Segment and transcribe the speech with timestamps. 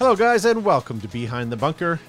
[0.00, 2.00] Hello, guys, and welcome to Behind the Bunker.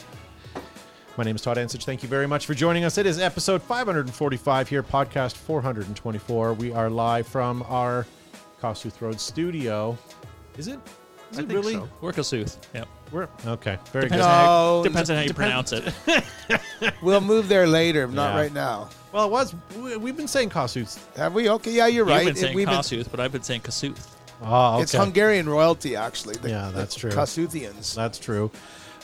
[1.18, 1.84] My name is Todd Ansich.
[1.84, 2.98] Thank you very much for joining us.
[2.98, 6.54] It is episode 545 here, podcast 424.
[6.54, 8.08] We are live from our
[8.62, 9.98] Kossuth Road studio.
[10.58, 10.80] Is it?
[11.32, 11.74] Is I it think really?
[11.74, 11.90] so.
[12.00, 12.58] We're Kossuth.
[12.74, 12.88] Yep.
[13.12, 13.78] We're okay.
[13.92, 14.32] Very Depends, good.
[14.32, 16.24] how, No, depends on how you depends- pronounce it.
[17.04, 18.40] We'll move there later, not Yeah.
[18.42, 18.90] right now.
[19.12, 19.54] Well, it was.
[19.78, 20.98] we- We've been saying Kossuth.
[21.18, 21.50] Have we?
[21.50, 22.26] Okay, yeah, you're You've right.
[22.26, 24.00] been saying We've been- Kossuth, but I've been saying Kossuth.
[24.42, 24.84] Oh, okay.
[24.84, 26.36] It's Hungarian royalty, actually.
[26.36, 27.12] The, Yeah, the that's true.
[27.12, 27.96] Kossuthians.
[27.96, 28.52] That's true.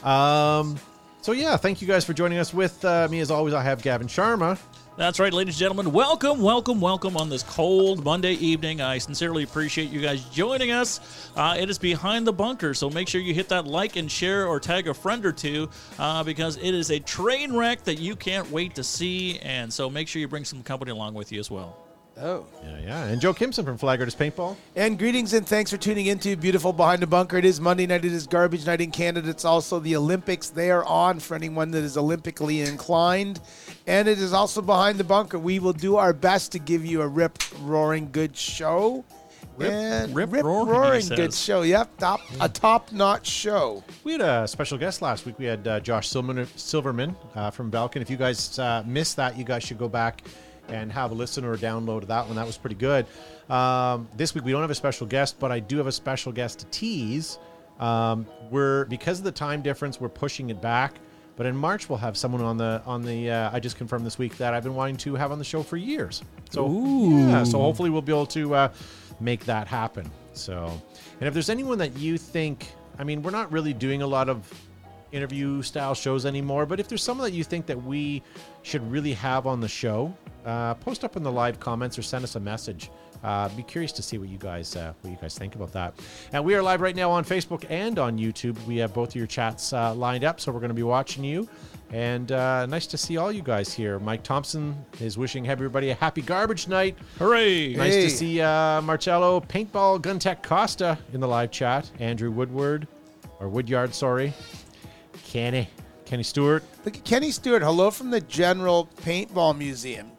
[0.04, 0.78] Um,
[1.22, 2.54] so yeah, thank you guys for joining us.
[2.54, 4.58] With uh, me, as always, I have Gavin Sharma.
[4.98, 5.92] That's right, ladies and gentlemen.
[5.94, 8.82] Welcome, welcome, welcome on this cold Monday evening.
[8.82, 11.30] I sincerely appreciate you guys joining us.
[11.36, 14.48] Uh, it is Behind the Bunker, so make sure you hit that like and share
[14.48, 15.70] or tag a friend or two
[16.00, 19.38] uh, because it is a train wreck that you can't wait to see.
[19.40, 21.87] And so make sure you bring some company along with you as well.
[22.20, 22.46] Oh.
[22.64, 24.56] Yeah, yeah, and Joe Kimson from Flag Raiders Paintball.
[24.76, 27.38] And greetings and thanks for tuning into beautiful Behind the Bunker.
[27.38, 28.06] It is Monday night.
[28.06, 29.30] It is garbage night in Canada.
[29.30, 30.50] It's also the Olympics.
[30.50, 33.40] They are on for anyone that is Olympically inclined.
[33.86, 35.38] And it is also Behind the Bunker.
[35.38, 39.06] We will do our best to give you a rip roaring good show.
[39.58, 41.64] Rip- and rip rip roaring, roaring good show.
[41.64, 43.84] Yep, top a top notch show.
[44.04, 45.40] We had a special guest last week.
[45.40, 48.02] We had uh, Josh Silverman, Silverman uh, from Belkin.
[48.02, 50.22] If you guys uh, missed that, you guys should go back
[50.70, 52.36] and have a listen or download of that one.
[52.36, 53.06] That was pretty good.
[53.50, 56.32] Um, this week we don't have a special guest, but I do have a special
[56.32, 57.40] guest to tease.
[57.80, 60.96] Um, we're because of the time difference, we're pushing it back.
[61.36, 63.30] But in March we'll have someone on the on the.
[63.30, 65.62] Uh, I just confirmed this week that I've been wanting to have on the show
[65.62, 66.24] for years.
[66.50, 66.68] So
[67.10, 68.74] yeah, so hopefully we'll be able to uh,
[69.20, 70.10] make that happen.
[70.34, 70.82] So,
[71.20, 74.30] and if there's anyone that you think, I mean, we're not really doing a lot
[74.30, 74.52] of
[75.12, 76.66] interview style shows anymore.
[76.66, 78.24] But if there's someone that you think that we
[78.68, 80.14] should really have on the show,
[80.46, 82.92] uh, post up in the live comments or send us a message.
[83.24, 85.94] Uh, be curious to see what you guys uh, what you guys think about that.
[86.34, 88.64] And we are live right now on Facebook and on YouTube.
[88.68, 91.24] We have both of your chats uh, lined up, so we're going to be watching
[91.24, 91.48] you.
[91.92, 93.98] And uh, nice to see all you guys here.
[93.98, 96.98] Mike Thompson is wishing everybody a happy garbage night.
[97.18, 97.74] Hooray!
[97.76, 98.02] Nice Hey.
[98.04, 101.90] to see uh, Marcello Paintball Guntech Costa in the live chat.
[102.00, 102.88] Andrew Woodward,
[103.40, 104.34] or Woodyard, sorry.
[105.26, 105.70] Kenny,
[106.08, 106.64] Kenny Stewart.
[106.86, 107.62] Look at Kenny Stewart.
[107.62, 110.10] Hello from the General Paintball Museum.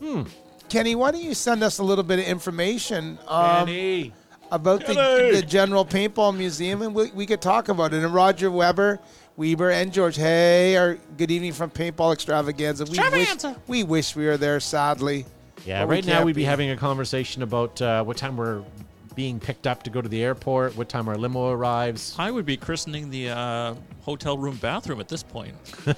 [0.00, 0.22] Hmm.
[0.68, 3.68] Kenny, why don't you send us a little bit of information um,
[4.50, 8.02] about the, the General Paintball Museum, and we, we could talk about it.
[8.02, 8.98] And Roger Weber,
[9.36, 12.84] Weber, and George, hey, or good evening from Paintball Extravaganza.
[12.84, 13.48] We Extravaganza.
[13.50, 14.58] wish we wish we were there.
[14.58, 15.26] Sadly,
[15.64, 16.44] Yeah, But we right now we'd be be.
[16.44, 18.64] having a conversation about uh, what time we're
[19.14, 22.14] being picked up to go to the airport, what time our limo arrives.
[22.18, 25.54] I would be christening the uh, hotel room bathroom at this point.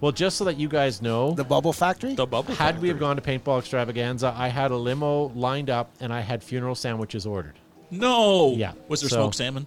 [0.00, 2.16] Well, just so that you guys know, the Bubble Factory.
[2.16, 2.56] The bubble.
[2.56, 6.20] had we have gone to Paintball Extravaganza, I had a limo lined up and I
[6.22, 7.54] had funeral sandwiches ordered.
[7.88, 8.52] No.
[8.56, 9.64] Yeah, Was there so- smoked salmon?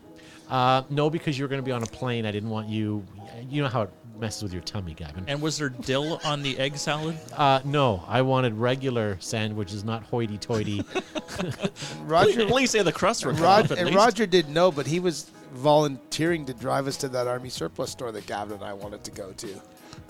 [0.49, 2.25] Uh, no, because you were going to be on a plane.
[2.25, 3.05] I didn't want you.
[3.49, 3.89] You know how it
[4.19, 5.23] messes with your tummy, Gavin.
[5.27, 7.17] And was there dill on the egg salad?
[7.35, 10.83] Uh, no, I wanted regular sandwiches, not hoity-toity.
[12.05, 13.97] Roger, At least say the crust were cut Rod, off at and least.
[13.97, 18.11] Roger didn't know, but he was volunteering to drive us to that Army surplus store
[18.11, 19.47] that Gavin and I wanted to go to.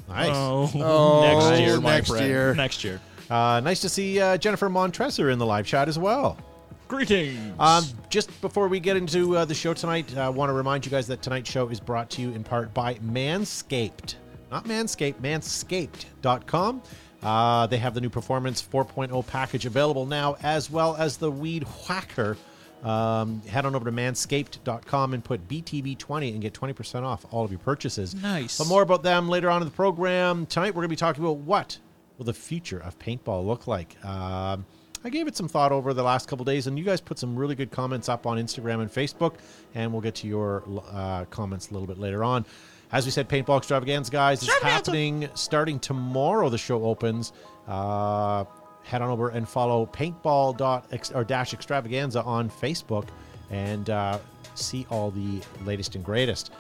[0.08, 0.30] nice.
[0.32, 2.26] Oh, Oh, next year, my next friend.
[2.28, 2.54] year.
[2.56, 3.02] Next year.
[3.30, 6.38] Uh, nice to see uh, Jennifer Montresor in the live chat as well.
[6.88, 7.54] Greetings.
[7.58, 10.92] Um, just before we get into uh, the show tonight, I want to remind you
[10.92, 14.16] guys that tonight's show is brought to you in part by Manscaped.
[14.52, 16.82] Not Manscaped, manscaped.com.
[17.24, 21.64] Uh, they have the new Performance 4.0 package available now, as well as the Weed
[21.64, 22.38] Whacker.
[22.84, 27.50] Um, head on over to manscaped.com and put BTB20 and get 20% off all of
[27.50, 28.14] your purchases.
[28.14, 28.60] Nice.
[28.60, 30.46] But more about them later on in the program.
[30.46, 31.80] Tonight, we're going to be talking about what
[32.20, 34.04] will the future of paintball look like.
[34.06, 34.68] Um,
[35.06, 37.36] I gave it some thought over the last couple days, and you guys put some
[37.36, 39.36] really good comments up on Instagram and Facebook,
[39.76, 42.44] and we'll get to your uh, comments a little bit later on.
[42.92, 46.50] As we said, Paintball Extravaganza, guys, is happening starting tomorrow.
[46.50, 47.34] The show opens.
[47.68, 48.46] Uh,
[48.82, 53.08] head on over and follow paintball dot ex- or dash extravaganza on Facebook,
[53.52, 54.18] and uh,
[54.56, 56.52] see all the latest and greatest.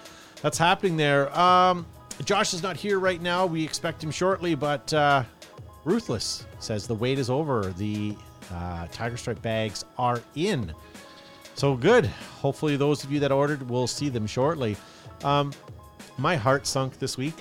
[0.44, 1.36] That's happening there.
[1.36, 1.88] Um,
[2.24, 3.48] Josh is not here right now.
[3.48, 5.24] We expect him shortly, but uh,
[5.84, 7.74] Ruthless says the wait is over.
[7.78, 8.16] The
[8.53, 10.74] uh, Tiger Stripe bags are in.
[11.56, 12.06] So good.
[12.42, 14.75] Hopefully, those of you that ordered will see them shortly.
[15.24, 15.53] Um,
[16.18, 17.36] my heart sunk this week.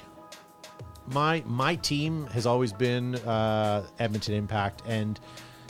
[1.09, 5.19] My my team has always been uh, Edmonton Impact, and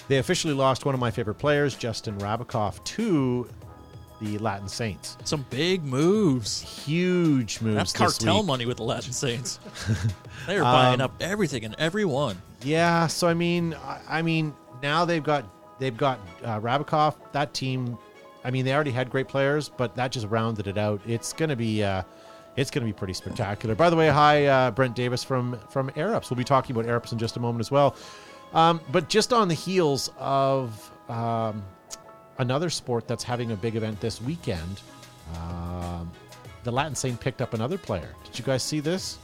[0.09, 3.49] they officially lost one of my favorite players, Justin Rabikoff, to
[4.21, 5.17] the Latin Saints.
[5.25, 6.61] Some big moves.
[6.85, 7.77] Huge moves.
[7.77, 8.47] That's cartel week.
[8.47, 9.59] money with the Latin Saints.
[10.47, 12.41] They're buying Um, up everything and everyone.
[12.63, 14.55] Yeah, so I mean, I, I mean,
[14.85, 15.45] now they've got
[15.81, 17.17] they've got uh, Rabikoff.
[17.33, 17.99] That team,
[18.45, 21.01] I mean, they already had great players, but that just rounded it out.
[21.07, 21.83] It's going to be.
[21.83, 22.03] Uh,
[22.57, 23.75] it's going to be pretty spectacular.
[23.75, 26.31] By the way, hi uh, Brent Davis from from Air Ups.
[26.31, 27.97] We'll be talking about Air Ups in just a moment as well.
[28.53, 31.65] Um, but just on the heels of um,
[32.39, 34.83] another sport that's having a big event this weekend,
[35.35, 36.13] um,
[36.63, 38.15] the Latin Saint picked up another player.
[38.25, 39.19] Did you guys see this?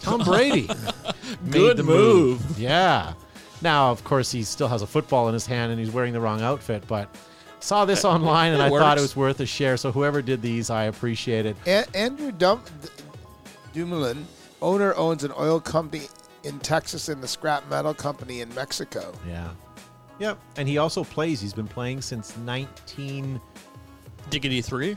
[0.00, 0.68] Tom Brady.
[1.42, 2.58] made Good the move.
[2.58, 3.12] Yeah.
[3.62, 6.20] Now, of course, he still has a football in his hand and he's wearing the
[6.20, 7.14] wrong outfit, but
[7.60, 9.76] saw this online and It I thought it was worth a share.
[9.76, 11.56] So whoever did these, I appreciate it.
[11.66, 12.62] A- Andrew Dum-
[13.72, 14.26] Dumoulin,
[14.62, 16.06] owner, owns an oil company
[16.44, 19.12] in Texas and the scrap metal company in Mexico.
[19.28, 19.50] Yeah.
[20.18, 20.38] Yep.
[20.56, 21.40] And he also plays.
[21.40, 23.40] He's been playing since 19.
[24.28, 24.96] Diggity three.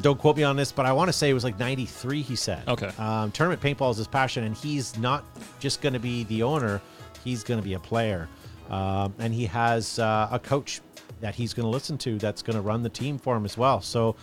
[0.00, 2.34] Don't quote me on this, but I want to say it was like 93, he
[2.34, 2.66] said.
[2.66, 2.90] Okay.
[2.98, 5.22] Um, tournament paintball is his passion, and he's not
[5.60, 6.80] just going to be the owner,
[7.24, 8.28] he's going to be a player.
[8.70, 10.80] Um, and he has uh, a coach
[11.20, 13.56] that he's going to listen to that's going to run the team for him as
[13.56, 13.80] well.
[13.80, 14.14] So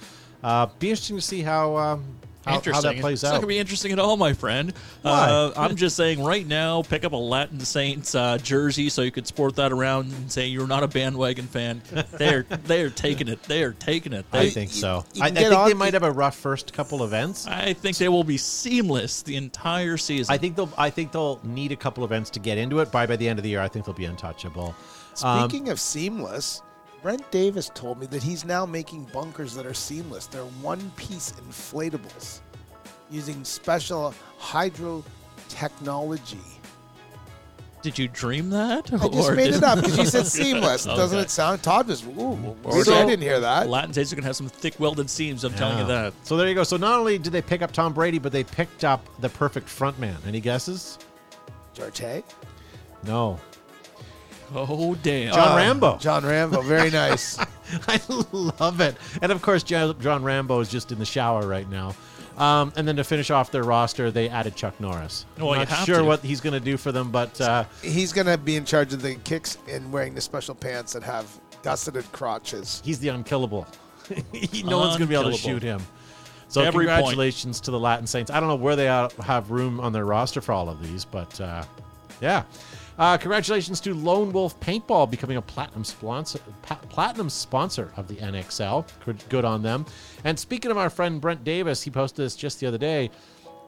[0.44, 3.58] uh, be interesting to see how, um, how, how that plays it's not gonna be
[3.58, 4.74] interesting at all, my friend.
[5.02, 5.12] Why?
[5.30, 9.12] Uh, I'm just saying right now, pick up a Latin Saints uh, jersey so you
[9.12, 11.82] could sport that around and say you're not a bandwagon fan.
[12.12, 13.42] They're they're taking it.
[13.44, 14.26] They're taking it.
[14.32, 15.06] I They, think so.
[15.14, 17.48] you I, I think get they might have a rough first couple events.
[17.48, 20.34] I think they will be seamless the entire season.
[20.34, 20.72] I think they'll.
[20.78, 22.92] I think they'll need a couple events to get into it.
[22.92, 24.76] By by the end of the year, I think they'll be untouchable.
[25.24, 26.62] Um, Speaking of seamless,
[27.06, 30.26] Brent Davis told me that he's now making bunkers that are seamless.
[30.26, 32.40] They're one piece inflatables
[33.12, 35.04] using special hydro
[35.48, 36.40] technology.
[37.84, 38.92] Did you dream that?
[38.92, 40.86] I just Or made did- it up because you said seamless.
[40.86, 41.62] Doesn't it sound?
[41.62, 43.70] Todd was, ooh, Or maybe I didn't hear that.
[43.70, 45.44] Latin Saints are gonna have some thick welded seams.
[45.44, 46.12] I'm telling you that.
[46.24, 46.64] So there you go.
[46.64, 49.70] So not only did they pick up Tom Brady, but they picked up the perfect
[49.70, 50.18] front man.
[50.26, 50.98] Any guesses?
[51.76, 52.24] George Hay?
[53.04, 53.40] No.
[54.58, 55.34] Oh damn!
[55.34, 55.98] John Uh, Rambo.
[55.98, 56.62] John Rambo.
[56.62, 57.38] Very nice.
[57.88, 58.00] I
[58.32, 58.96] love it.
[59.22, 61.94] And of course, Jo- John Rambo is just in the shower right now.
[62.38, 65.26] Um, and then to finish off their roster, they added Chuck Norris.
[65.38, 66.04] Well, you Not sure to.
[66.04, 68.92] what he's going to do for them, but uh, He's going to be in charge
[68.92, 71.28] of the kicks and wearing the special pants that have
[71.64, 72.82] gusseted crotches.
[72.84, 73.66] he's the unkillable.
[74.34, 75.82] He- no one's going to be able to shoot him.
[76.50, 76.98] So Every point.
[76.98, 78.30] congratulations to the Latin Saints.
[78.30, 81.40] I don't know where they have room on their roster for all of these, but
[81.42, 81.64] uh,
[82.22, 82.44] yeah.
[82.98, 88.86] Uh, congratulations to Lone Wolf Paintball becoming a platinum sponsor, platinum sponsor of the NXL.
[89.04, 89.86] Good, good on them.
[90.24, 93.12] And speaking of our friend Brent Davis, he posted this just the other day.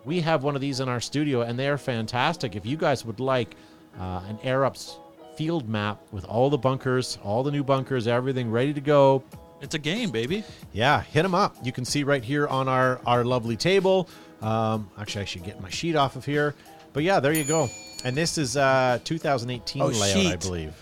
[0.06, 2.56] We have one of these in our studio, and they are fantastic.
[2.56, 3.56] If you guys would like
[4.00, 4.98] uh, an Air Ups
[5.36, 9.22] field map with all the bunkers, all the new bunkers, everything ready to go,
[9.62, 10.46] It's a game, baby.
[10.72, 11.58] yeah, hit them up.
[11.62, 14.08] You can see right here on our our lovely table.
[14.42, 16.56] Um, actually, I should get my sheet off of here.
[16.94, 17.70] But yeah, there you go.
[18.04, 20.40] And this is uh 2018 Oh, layout, I sheet.
[20.42, 20.74] believe.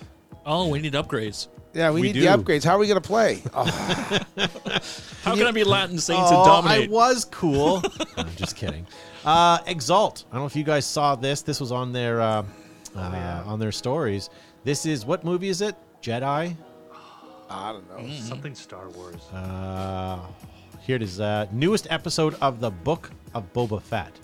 [0.45, 1.47] Oh, we need upgrades.
[1.73, 2.21] Yeah, we, We need do.
[2.21, 2.63] the upgrades.
[2.63, 3.41] How are we going to play?
[3.53, 3.65] Oh,
[5.23, 6.89] How can I be Latin Saints and Oh, dominate?
[6.89, 7.81] I was cool.
[8.17, 8.85] No, I'm just kidding.
[9.25, 10.23] Uh, Exalt.
[10.29, 11.41] I don't know if you guys saw this.
[11.41, 12.43] This was on their uh,
[12.95, 14.29] uh, on their stories.
[14.63, 15.75] This is what movie is it?
[16.01, 16.55] Jedi.
[17.49, 18.13] I don't know.
[18.15, 19.21] Something Star Wars.
[19.33, 20.19] Uh,
[20.81, 21.19] here it is.
[21.19, 24.17] Uh, newest episode of the Book of Boba Fett.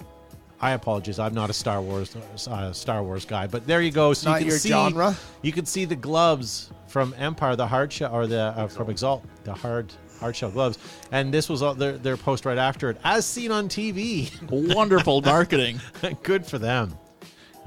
[0.61, 1.17] I apologize.
[1.17, 2.15] I'm not a Star Wars
[2.47, 4.13] uh, Star Wars guy, but there you go.
[4.13, 5.17] So Not you can your see, genre?
[5.41, 9.23] You can see the gloves from Empire, the hard shell, or the uh, from Exalt,
[9.43, 10.77] the hard hard shell gloves.
[11.11, 14.29] And this was all their their post right after it, as seen on TV.
[14.75, 15.81] Wonderful marketing.
[16.21, 16.95] Good for them.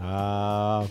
[0.01, 0.87] Uh,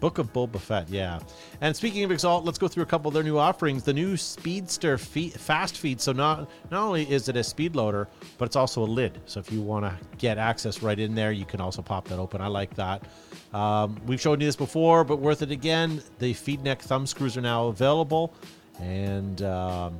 [0.00, 1.20] Book of Boba Fett, yeah.
[1.60, 3.82] And speaking of Exalt, let's go through a couple of their new offerings.
[3.82, 6.00] The new Speedster feed, fast feed.
[6.00, 9.20] So not not only is it a speed loader, but it's also a lid.
[9.26, 12.18] So if you want to get access right in there, you can also pop that
[12.18, 12.40] open.
[12.40, 13.04] I like that.
[13.52, 16.02] Um, we've shown you this before, but worth it again.
[16.18, 18.32] The feed neck thumb screws are now available,
[18.80, 19.98] and um,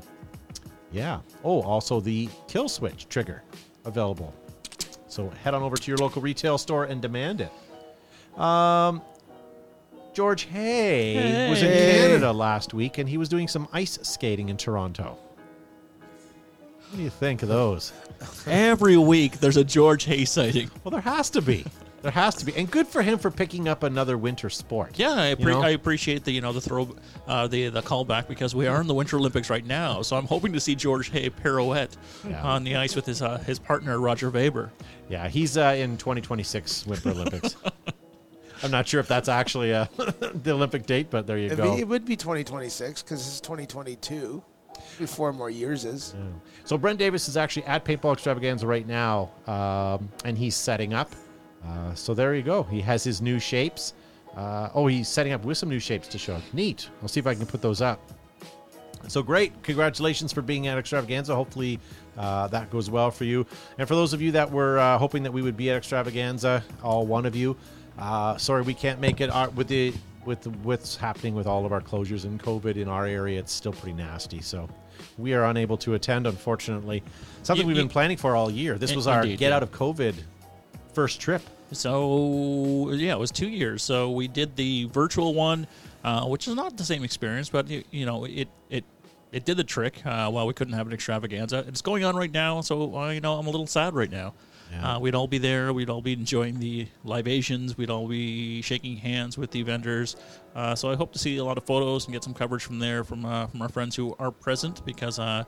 [0.93, 1.21] yeah.
[1.45, 3.43] Oh, also the kill switch trigger
[3.85, 4.35] available.
[5.09, 8.41] So head on over to your local retail store and demand it.
[8.41, 9.03] Um,
[10.13, 14.57] George Hay was in Canada last week, and he was doing some ice skating in
[14.57, 15.17] Toronto.
[16.01, 17.93] What do you think of those?
[18.47, 20.71] Every week there's a George Hay sighting.
[20.83, 21.65] Well, there has to be.
[22.03, 24.99] There has to be, and good for him for picking up another winter sport.
[24.99, 25.61] Yeah, I, appre- know?
[25.61, 26.97] I appreciate the you know the throw,
[27.29, 30.01] uh, the the callback because we are in the Winter Olympics right now.
[30.01, 31.95] So I'm hoping to see George Hay pirouette
[32.27, 32.43] Yeah.
[32.43, 34.73] on the ice with his uh, his partner Roger Weber.
[35.11, 37.55] Yeah, he's uh, in 2026 Winter Olympics.
[38.63, 41.75] I'm not sure if that's actually uh, the Olympic date, but there you It'd go.
[41.75, 44.43] be- it would be 2026 because it's 2022.
[44.99, 46.15] Be four more years is.
[46.65, 51.15] So Brent Davis is actually at Paintball Extravaganza right now, um, and he's setting up.
[51.67, 52.63] Uh, so there you go.
[52.65, 53.93] He has his new shapes.
[54.37, 56.41] Uh, oh, he's setting up with some new shapes to show.
[56.53, 56.89] Neat.
[57.03, 58.01] I'll see if I can put those up.
[59.09, 59.63] So great.
[59.63, 61.35] Congratulations for being at Extravaganza.
[61.35, 61.79] Hopefully
[62.17, 63.47] uh, that goes well for you.
[63.79, 66.63] And for those of you that were uh, hoping that we would be at Extravaganza,
[66.83, 67.57] all one of you,
[68.01, 69.31] uh, sorry we can't make it.
[69.31, 69.93] Our, with the
[70.25, 73.53] with the, what's happening with all of our closures and COVID in our area, it's
[73.53, 74.41] still pretty nasty.
[74.41, 74.69] So
[75.19, 77.03] we are unable to attend, unfortunately.
[77.43, 78.77] Something You- we've you- been planning for all year.
[78.79, 79.57] This was our indeed, get yeah.
[79.57, 80.15] out of COVID
[80.93, 81.43] first trip.
[81.73, 83.83] So yeah, it was two years.
[83.83, 85.67] So we did the virtual one,
[86.05, 88.85] uh, which is not the same experience, but you, you know it it
[89.33, 90.05] it did the trick.
[90.05, 92.61] Uh, while we couldn't have an extravaganza, it's going on right now.
[92.61, 94.35] So uh, you know I'm a little sad right now.
[94.71, 94.97] Yeah.
[94.97, 95.73] Uh, we'd all be there.
[95.73, 97.77] We'd all be enjoying the libations.
[97.77, 100.17] We'd all be shaking hands with the vendors.
[100.55, 102.79] Uh, so I hope to see a lot of photos and get some coverage from
[102.79, 105.45] there from uh, from our friends who are present because uh,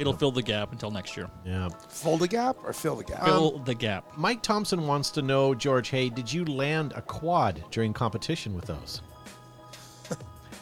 [0.00, 1.30] it'll fill the gap until next year.
[1.44, 1.68] Yeah.
[1.88, 3.24] Fill the gap or fill the gap?
[3.24, 4.16] Fill the gap.
[4.16, 8.64] Mike Thompson wants to know, George, hey, did you land a quad during competition with
[8.64, 9.02] those?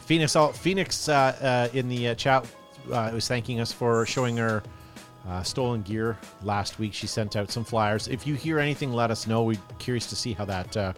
[0.05, 2.45] Phoenix, Phoenix uh, uh, in the uh, chat
[2.91, 4.63] uh, was thanking us for showing her
[5.29, 6.93] uh, stolen gear last week.
[6.93, 8.07] She sent out some flyers.
[8.07, 9.43] If you hear anything, let us know.
[9.43, 10.93] We're curious to see how that uh,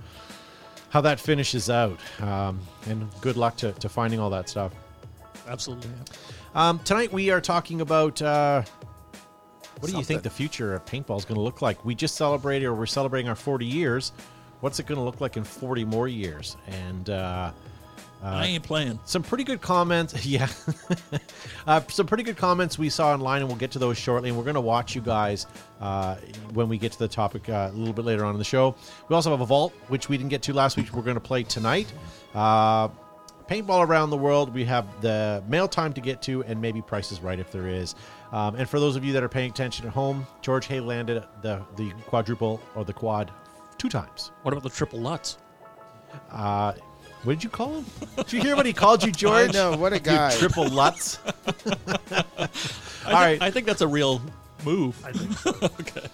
[0.90, 2.00] how that finishes out.
[2.22, 4.74] Um, and good luck to, to finding all that stuff.
[5.48, 5.90] Absolutely.
[6.54, 8.64] Um, tonight we are talking about uh,
[9.80, 11.84] what do you think the future of paintball is going to look like?
[11.84, 14.12] We just celebrated, or we're celebrating our 40 years.
[14.60, 16.56] What's it going to look like in 40 more years?
[16.68, 17.10] And
[18.24, 19.00] uh, I ain't playing.
[19.06, 20.26] some pretty good comments.
[20.26, 20.48] Yeah,
[21.68, 24.30] uh, some pretty good comments we saw online, and we'll get to those shortly.
[24.30, 25.48] And we're going to watch you guys
[25.80, 26.16] uh,
[26.54, 28.76] when we get to the topic uh, a little bit later on in the show.
[29.10, 30.94] We also have a vault, which we didn't get to last week.
[30.94, 31.92] We're going to play tonight.
[32.36, 32.90] Uh,
[33.50, 34.54] paintball around the world.
[34.54, 37.96] We have the mail time to get to, and maybe prices right if there is.
[38.32, 41.24] Um, and for those of you that are paying attention at home, George Hay landed
[41.42, 43.32] the the quadruple or the quad
[43.78, 44.32] two times.
[44.44, 45.38] What about the triple Lutz?
[47.24, 47.86] What did you call him?
[48.18, 49.50] Did you hear what he called you, George?
[49.50, 50.36] I know, what a You guy.
[50.36, 51.20] triple Lutz.
[51.26, 51.32] I
[52.36, 53.42] All think, right.
[53.42, 54.22] I think that's a real
[54.66, 55.00] move.
[55.06, 55.64] I think.
[55.80, 56.08] okay.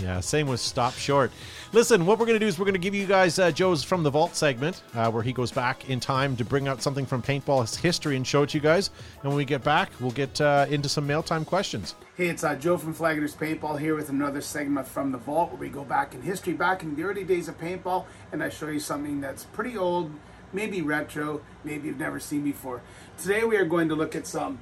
[0.00, 1.30] Yeah, same with Stop Short.
[1.72, 3.82] Listen, what we're going to do is we're going to give you guys uh, Joe's
[3.82, 7.06] From the Vault segment, uh, where he goes back in time to bring out something
[7.06, 8.90] from paintball history and show it to you guys.
[9.22, 11.94] And when we get back, we'll get uh, into some mail time questions.
[12.16, 15.50] Hey, it's uh, Joe from Flag Raiders Paintball here with another segment from the Vault
[15.50, 18.48] where we go back in history, back in the early days of paintball, and I
[18.50, 20.10] show you something that's pretty old,
[20.52, 22.82] maybe retro, maybe you've never seen before.
[23.18, 24.58] Today we are going to look at some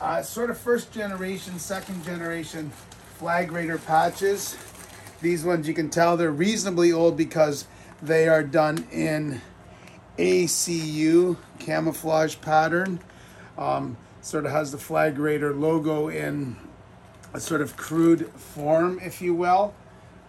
[0.00, 2.70] uh, sort of first generation, second generation
[3.18, 4.56] flag raider patches.
[5.20, 7.66] These ones you can tell they're reasonably old because
[8.02, 9.40] they are done in
[10.18, 13.00] ACU camouflage pattern.
[13.56, 16.56] Um, sort of has the flag raider logo in
[17.32, 19.74] a sort of crude form, if you will.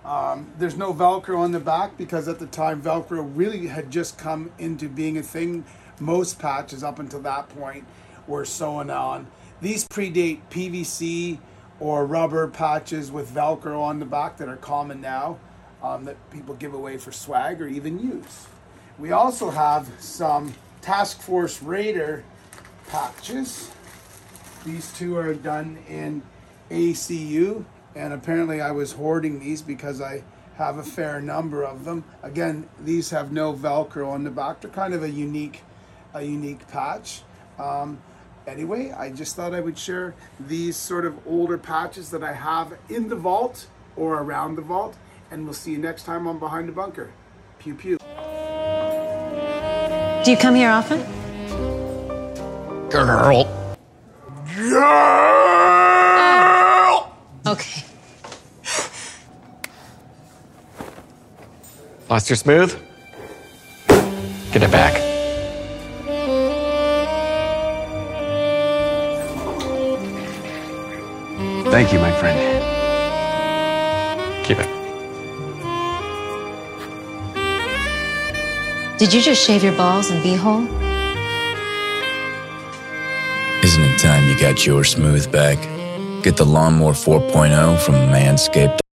[0.06, 4.20] Um, there's no Velcro on the back because at the time Velcro really had just
[4.20, 5.66] come into being a thing.
[6.00, 7.86] Most patches up until that point
[8.28, 9.26] were sewn on.
[9.62, 11.40] These predate PVC
[11.80, 15.40] or rubber patches with Velcro on the back that are common now
[15.82, 18.48] um, that people give away for swag or even use.
[19.00, 22.24] We also have some Task Force Raider
[22.90, 23.72] patches.
[24.64, 26.22] These two are done in
[26.70, 27.66] ACU,
[27.96, 30.24] and apparently I was hoarding these because I
[30.58, 32.04] have a fair number of them.
[32.24, 34.62] Again, these have no Velcro on the back.
[34.62, 35.64] They're kind of a unique,
[36.14, 37.24] a unique patch.
[37.60, 38.00] Um,
[38.48, 42.78] anyway, I just thought I would share these sort of older patches that I have
[42.90, 44.96] in the vault or around the vault,
[45.32, 47.12] and we'll see you next time on Behind the Bunker.
[47.60, 47.98] Pew pew.
[50.24, 51.04] Do you come here often?
[52.90, 53.66] Girl.
[57.48, 57.85] Okay.
[62.10, 62.72] Lost your smooth?
[63.88, 64.94] Get it back.
[71.72, 72.40] Thank you, my friend.
[74.46, 74.70] Keep it.
[79.00, 80.68] Did you just shave your balls and beehole?
[83.64, 85.58] Isn't it time you got your smooth back?
[86.24, 88.85] Get the Lawnmower 4.0 from Manscaped.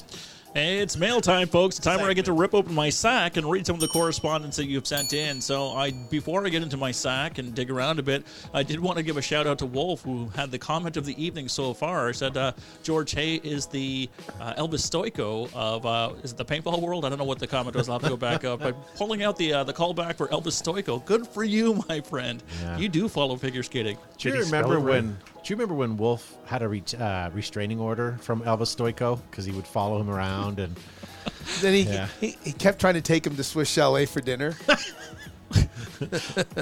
[0.00, 1.76] Because it's mail time, folks.
[1.76, 3.88] The time where I get to rip open my sack and read some of the
[3.88, 5.40] correspondence that you've sent in.
[5.40, 8.78] So, I before I get into my sack and dig around a bit, I did
[8.78, 11.48] want to give a shout out to Wolf, who had the comment of the evening
[11.48, 12.08] so far.
[12.08, 16.44] He said uh, George Hay is the uh, Elvis Stojko of uh, is it the
[16.44, 17.04] paintball world?
[17.04, 17.88] I don't know what the comment was.
[17.88, 18.60] I'll have to go back up.
[18.60, 21.04] But pulling out the uh, the callback for Elvis Stojko.
[21.04, 22.42] Good for you, my friend.
[22.62, 22.78] Yeah.
[22.78, 23.96] You do follow figure skating.
[24.18, 25.41] Do you Did he spell remember it right?
[25.42, 25.46] When?
[25.46, 29.44] Do you remember when Wolf had a re- uh, restraining order from Elvis Stojko because
[29.44, 30.76] he would follow him around and
[31.60, 32.06] Then he, Yeah.
[32.20, 34.54] he he kept trying to take him to Swiss Chalet for dinner.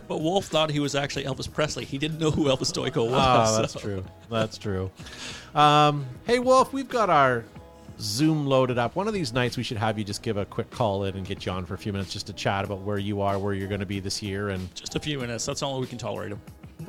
[0.07, 1.85] But Wolf thought he was actually Elvis Presley.
[1.87, 3.49] He didn't know who Elvis Stojko was.
[3.57, 4.05] Oh, that's so- true.
[4.29, 4.91] That's true.
[5.55, 7.45] Um, hey, Wolf, we've got our
[8.01, 8.97] Zoom loaded up.
[8.97, 11.27] One of these nights, we should have you just give a quick call in and
[11.27, 13.55] get you on for a few minutes just to chat about where you are, where
[13.55, 15.47] you're going to be this year, and Just a few minutes.
[15.47, 16.41] That's all we can tolerate him.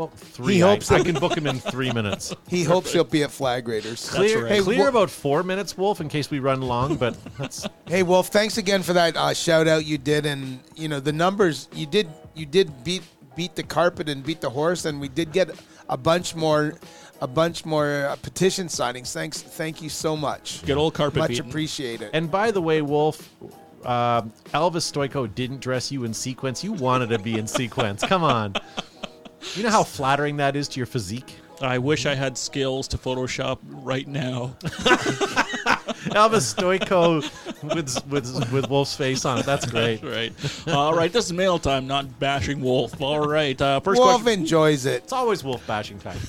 [0.03, 0.55] About three.
[0.55, 2.34] He hopes I, that- can book him in three minutes.
[2.48, 4.10] He hopes he'll be at Flag Raiders.
[4.10, 4.62] Clear, right.
[4.62, 6.96] clear Wo- about four minutes, Wolf, in case we run long.
[6.96, 10.88] But that's Hey Wolf, thanks again for that uh, shout out you did, and you
[10.88, 12.08] know the numbers you did.
[12.34, 13.03] You did beat
[13.36, 15.50] beat the carpet and beat the horse, and we did get
[15.89, 16.74] a bunch more,
[17.22, 19.13] a bunch more uh, petition signings.
[19.13, 20.63] Thanks, thank you so much.
[20.65, 21.48] Good old carpet much beating.
[21.50, 22.10] appreciated.
[22.13, 23.29] And by the way, Wolf,
[23.86, 24.22] uh,
[24.53, 26.63] Elvis Stojko didn't dress you in sequence.
[26.63, 28.03] You wanted to be in sequence.
[28.03, 28.53] Come on.
[29.55, 31.38] You know how flattering that is to your physique?
[31.62, 34.55] I wish I had skills to Photoshop right now.
[36.12, 37.21] Elvis Stojko
[37.75, 39.45] with, with, with Wolf's face on it.
[39.45, 40.01] That's great.
[40.03, 40.33] right.
[40.67, 41.12] All right.
[41.13, 43.00] This is mail time, not bashing Wolf.
[43.01, 43.60] All right.
[43.62, 44.41] Uh, first Wolf question.
[44.41, 45.03] enjoys it.
[45.03, 46.17] It's always Wolf bashing time.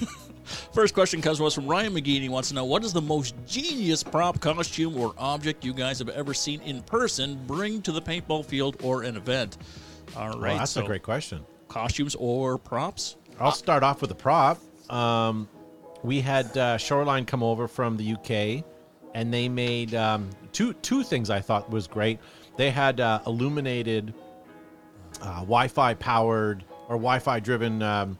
[0.74, 2.20] First question comes to us from Ryan McGee.
[2.20, 5.98] He wants to know what is the most genius prop, costume, or object you guys
[5.98, 9.56] have ever seen in person bring to the paintball field or an event.
[10.16, 10.50] All right.
[10.50, 11.46] Well, that's so a great question.
[11.76, 13.16] Costumes or props.
[13.40, 14.58] I'll start off with a prop.
[14.90, 15.48] Um,
[16.02, 18.64] we had uh, Shoreline come over from the UK,
[19.14, 22.18] and they made um, two two things I thought was great.
[22.56, 24.12] They had uh, illuminated,
[25.22, 28.18] uh, Wi-Fi powered or Wi-Fi driven um,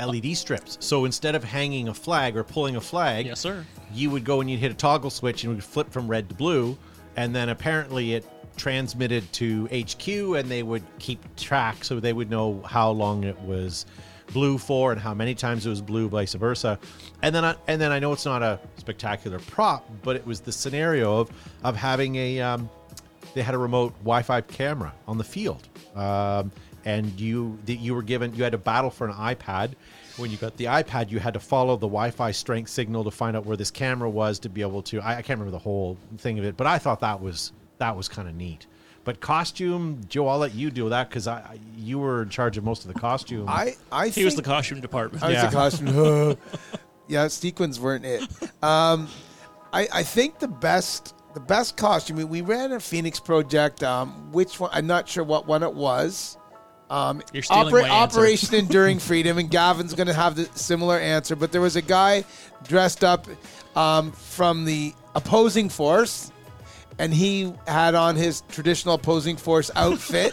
[0.00, 0.76] LED strips.
[0.80, 3.64] So instead of hanging a flag or pulling a flag, Yes, sir.
[3.92, 6.28] you would go and you'd hit a toggle switch and it would flip from red
[6.30, 6.76] to blue,
[7.16, 12.30] and then apparently it transmitted to HQ and they would keep track so they would
[12.30, 13.86] know how long it was
[14.32, 16.78] blue for and how many times it was blue, vice versa.
[17.22, 20.40] And then I, and then I know it's not a spectacular prop, but it was
[20.40, 21.30] the scenario of
[21.62, 22.68] of having a um,
[23.34, 26.50] they had a remote Wi-Fi camera on the field, um,
[26.84, 29.72] and you that you were given you had to battle for an iPad.
[30.16, 33.36] When you got the iPad, you had to follow the Wi-Fi strength signal to find
[33.36, 35.00] out where this camera was to be able to.
[35.00, 37.96] I, I can't remember the whole thing of it, but I thought that was that
[37.96, 38.66] was kind of neat.
[39.04, 42.56] But costume, Joe, I'll let you do that because I, I you were in charge
[42.56, 43.46] of most of the costume.
[43.48, 45.22] I I He was the costume department.
[45.22, 45.46] I was Yeah.
[45.46, 46.36] the costume.
[47.08, 48.22] yeah, sequins weren't it.
[48.62, 49.08] Um,
[49.72, 53.82] I, I think the best the best costume we- we ran a Phoenix project.
[53.82, 54.70] Um, which one?
[54.72, 56.38] I'm not sure what one it was.
[56.90, 58.18] Um, You're stealing my answer.
[58.18, 61.34] Operation Enduring Freedom, and Gavin's going to have the similar answer.
[61.34, 62.24] But there was a guy
[62.62, 63.26] dressed up
[63.74, 66.30] um, from the opposing force,
[66.98, 70.32] and he had on his traditional opposing force outfit.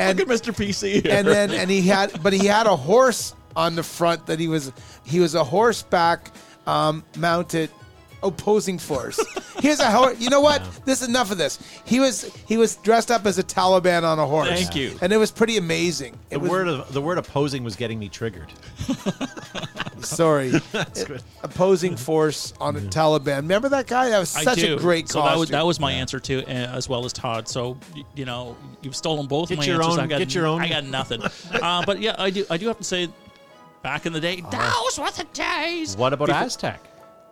[0.00, 0.54] and Look at Mr.
[0.54, 1.12] PC here.
[1.12, 4.48] and then and he had but he had a horse on the front that he
[4.48, 4.72] was
[5.04, 6.30] he was a horseback
[6.66, 7.70] um, mounted
[8.26, 9.18] opposing force.
[9.60, 10.20] Here's a horse.
[10.20, 10.62] You know what?
[10.84, 11.58] This is enough of this.
[11.84, 14.48] He was he was dressed up as a Taliban on a horse.
[14.48, 14.96] Thank you.
[15.00, 16.18] And it was pretty amazing.
[16.30, 18.52] the was, word of, the word opposing was getting me triggered.
[20.00, 21.22] sorry, good.
[21.42, 23.38] opposing force on a Taliban.
[23.38, 24.10] Remember that guy?
[24.10, 24.76] That was I such do.
[24.76, 25.32] a great so costume.
[25.34, 27.48] that was that was my answer too, uh, as well as Todd.
[27.48, 29.94] So y- you know, you've stolen both Get my your answers.
[29.98, 30.60] own- I got get your own.
[30.60, 31.22] I got nothing.
[31.22, 32.44] uh, but yeah, I do.
[32.50, 33.08] I do have to say,
[33.82, 35.96] back in the day, those were the days.
[35.96, 36.80] What about Before- Aztec?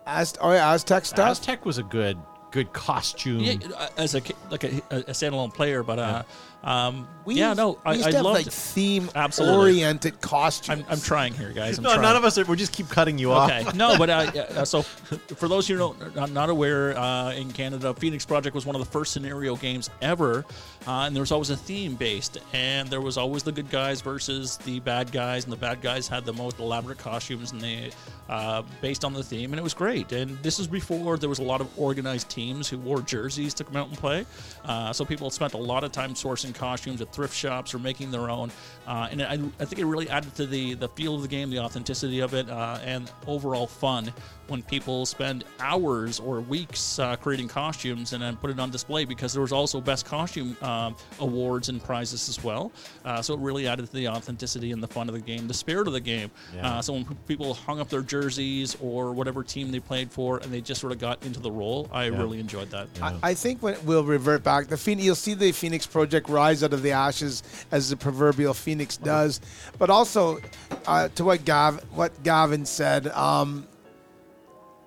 [0.05, 1.29] Az- oh, yeah, Aztec stuff.
[1.31, 2.17] Aztec was a good
[2.51, 3.39] good costume.
[3.41, 6.23] Yeah, uh, as a like a, a standalone player, but uh,
[6.65, 8.45] um, We yeah, used- no, we I, used I to have loved.
[8.45, 9.57] like theme Absolutely.
[9.57, 10.83] oriented costumes.
[10.87, 11.77] I'm, I'm trying here, guys.
[11.77, 12.01] I'm no, trying.
[12.01, 12.43] none of us are.
[12.45, 13.73] We just keep cutting you off.
[13.75, 14.13] No, but uh,
[14.55, 18.65] uh, so for those who don't not, not aware, uh, in Canada, Phoenix Project was
[18.65, 20.43] one of the first scenario games ever,
[20.87, 24.01] uh, and there was always a theme based, and there was always the good guys
[24.01, 27.91] versus the bad guys, and the bad guys had the most elaborate costumes, and they
[28.29, 30.11] uh, based on the theme, and it was great.
[30.11, 33.63] And this is before there was a lot of organized teams who wore jerseys to
[33.63, 34.25] come out and play,
[34.63, 38.11] uh, so people spent a lot of time sourcing costumes at thrift shops or making
[38.11, 38.51] their own,
[38.87, 41.49] uh, and I, I think it really added to the the feel of the game,
[41.49, 44.11] the authenticity of it, uh, and overall fun
[44.47, 49.05] when people spend hours or weeks uh, creating costumes and then put it on display
[49.05, 52.71] because there was also best costume um, awards and prizes as well.
[53.03, 55.53] Uh, so it really added to the authenticity and the fun of the game, the
[55.53, 56.29] spirit of the game.
[56.55, 56.77] Yeah.
[56.77, 60.51] Uh, so when people hung up their jerseys or whatever team they played for and
[60.51, 62.87] they just sort of got into the role, I really enjoyed that.
[63.01, 66.63] I, I think when we'll revert back, the Phoenix, you'll see the Phoenix Project rise
[66.63, 69.41] out of the ashes as the proverbial Phoenix does.
[69.77, 70.39] But also,
[70.87, 73.67] uh, to what Gav, what Gavin said, um,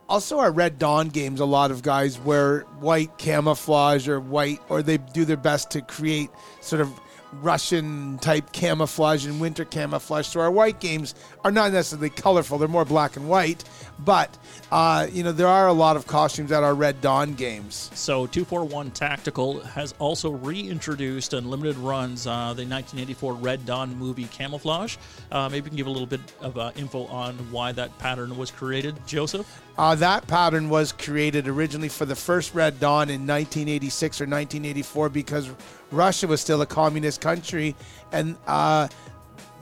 [0.08, 4.82] also our Red Dawn games, a lot of guys wear white camouflage or white, or
[4.82, 6.92] they do their best to create sort of
[7.32, 10.26] Russian type camouflage and winter camouflage.
[10.26, 13.64] So our white games are not necessarily colorful; they're more black and white.
[14.04, 14.36] But
[14.70, 17.90] uh, you know, there are a lot of costumes at our Red Dawn games.
[17.94, 24.26] So 241 Tactical has also reintroduced in limited runs uh, the 1984 Red Dawn movie
[24.26, 24.96] Camouflage.
[25.32, 28.36] Uh, maybe you can give a little bit of uh, info on why that pattern
[28.36, 29.60] was created, Joseph.
[29.78, 35.08] Uh, that pattern was created originally for the first Red Dawn in 1986 or 1984
[35.08, 35.50] because
[35.90, 37.74] Russia was still a communist country,
[38.12, 38.88] and uh,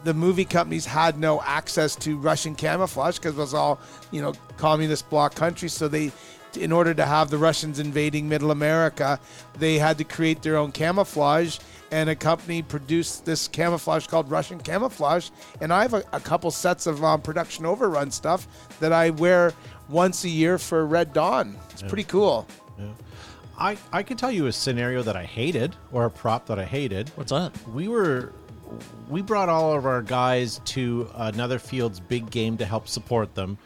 [0.07, 3.81] the movie companies had no access to Russian camouflage because it was all
[4.13, 5.73] you know communist bloc countries.
[5.73, 6.13] So they,
[6.59, 9.19] in order to have the Russians invading Middle America,
[9.59, 11.59] they had to create their own camouflage.
[11.93, 15.31] And a company produced this camouflage called Russian camouflage.
[15.61, 18.49] And I have a, a couple sets of um, production overrun stuff
[18.81, 19.55] that I wear
[19.89, 21.57] once a year for Red Dawn.
[21.71, 22.47] It's pretty cool.
[22.77, 22.87] Yeah.
[23.59, 26.65] I, I can tell you a scenario that I hated or a prop that I
[26.65, 27.09] hated.
[27.11, 27.53] What's that?
[27.69, 28.33] We were
[29.09, 33.59] we brought all of our guys to another field's big game to help support them,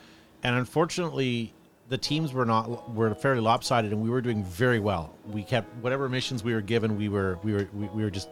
[0.42, 1.52] and unfortunately,
[1.88, 5.14] the teams were not were fairly lopsided, and we were doing very well.
[5.26, 6.96] We kept whatever missions we were given.
[6.96, 8.28] We were we were we, we were just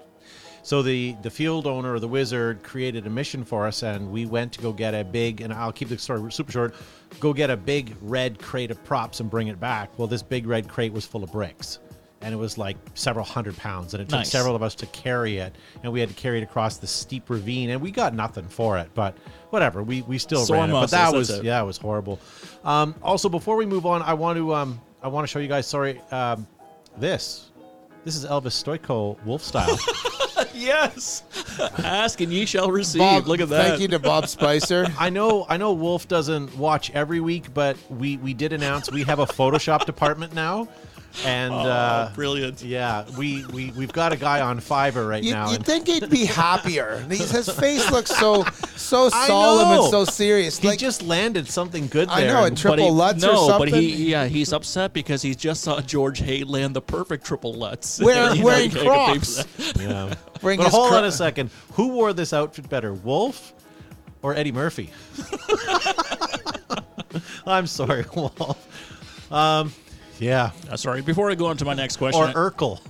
[0.63, 4.27] so the the field owner or the wizard created a mission for us, and we
[4.27, 5.41] went to go get a big.
[5.41, 6.75] And I'll keep the story super short.
[7.21, 9.99] Go get a big red crate of props and bring it back.
[9.99, 11.81] Well, this big red crate was full of bricks,
[12.21, 14.31] and it was like several hundred pounds, and it took Nice.
[14.31, 17.31] several of us to carry it, and we had to carry it across the steep
[17.31, 19.17] ravine, and we got nothing for it, but
[19.51, 19.83] whatever.
[19.83, 21.45] We we still Sore ran it, but that was it.
[21.45, 22.19] yeah, it was horrible.
[22.65, 25.49] Um, also, before we move on, I want to um, I want to show you
[25.49, 25.67] guys.
[25.67, 26.47] Sorry, um,
[26.97, 27.51] this
[28.05, 29.79] this is Elvis Stojko Wolf style.
[30.55, 31.23] Yes.
[31.79, 32.99] Ask and ye shall receive.
[33.01, 33.67] Bob, Look at that.
[33.69, 34.87] Thank you to Bob Spicer.
[34.99, 39.03] I know I know Wolf doesn't watch every week, but we we did announce we
[39.05, 40.69] have a Photoshop department now,
[41.25, 42.63] and uh, Oh, brilliant.
[42.63, 45.51] yeah, we we we've got a guy on Fiverr right You, now.
[45.51, 46.99] you'd think he'd be happier.
[47.09, 48.45] His his face looks so
[48.77, 50.59] so solemn and so serious.
[50.59, 52.17] he Like just landed something good there.
[52.17, 53.71] I know, and- and triple he, Lutz or no, something.
[53.71, 57.53] but he yeah he's upset because he just saw George Hay land the perfect triple
[57.55, 57.99] Lutz.
[58.01, 59.77] Wear- You know, wearing he can't get paid Crocs.
[59.81, 60.15] Yeah.
[60.41, 61.51] Bring but hold cro- on a second.
[61.73, 63.55] Who wore this outfit better, Wolf
[64.23, 64.91] or Eddie Murphy?
[67.47, 69.33] I'm sorry, Wolf.
[69.33, 69.73] Um,
[70.19, 72.81] yeah, Uh, sorry, before I go on to my next question, or Urkel.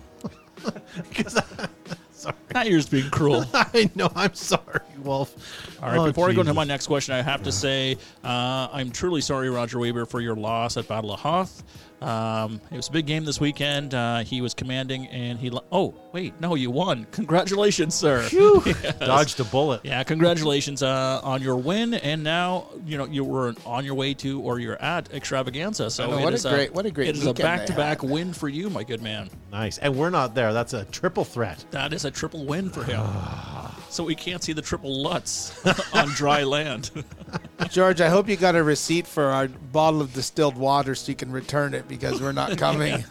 [1.14, 1.68] 'Cause I-
[2.12, 3.44] sorry, now you're just being cruel.
[3.54, 4.10] I know.
[4.14, 5.34] I'm sorry, Wolf.
[5.82, 6.56] All right, Oh, before I go into Jesus.
[6.56, 10.34] my next question, I have to say uh, I'm truly sorry, Roger Weber, for your
[10.34, 11.62] loss at Battle of Hoth.
[12.00, 13.92] Um, it was a big game this weekend.
[13.94, 15.50] Uh, he was commanding, and he.
[15.50, 17.06] Lo- oh, wait, no, you won!
[17.12, 18.28] Congratulations, sir.
[19.00, 19.80] dodged a bullet.
[19.84, 24.14] Yeah, congratulations uh, on your win, and now you know you were on your way
[24.14, 25.90] to, or you're at Extravaganza.
[25.90, 28.02] So I know, it what a is great- what a great It is a back-to-back
[28.02, 29.28] win for you, my good man.
[29.50, 30.52] Nice, and we're not there.
[30.52, 31.64] That's a triple threat.
[31.72, 33.04] That is a triple win for him.
[33.90, 36.90] so we can't see the triple Lutz on dry land.
[37.70, 41.16] George, I hope you got a receipt for our bottle of distilled water so you
[41.16, 43.04] can return it because we're not coming.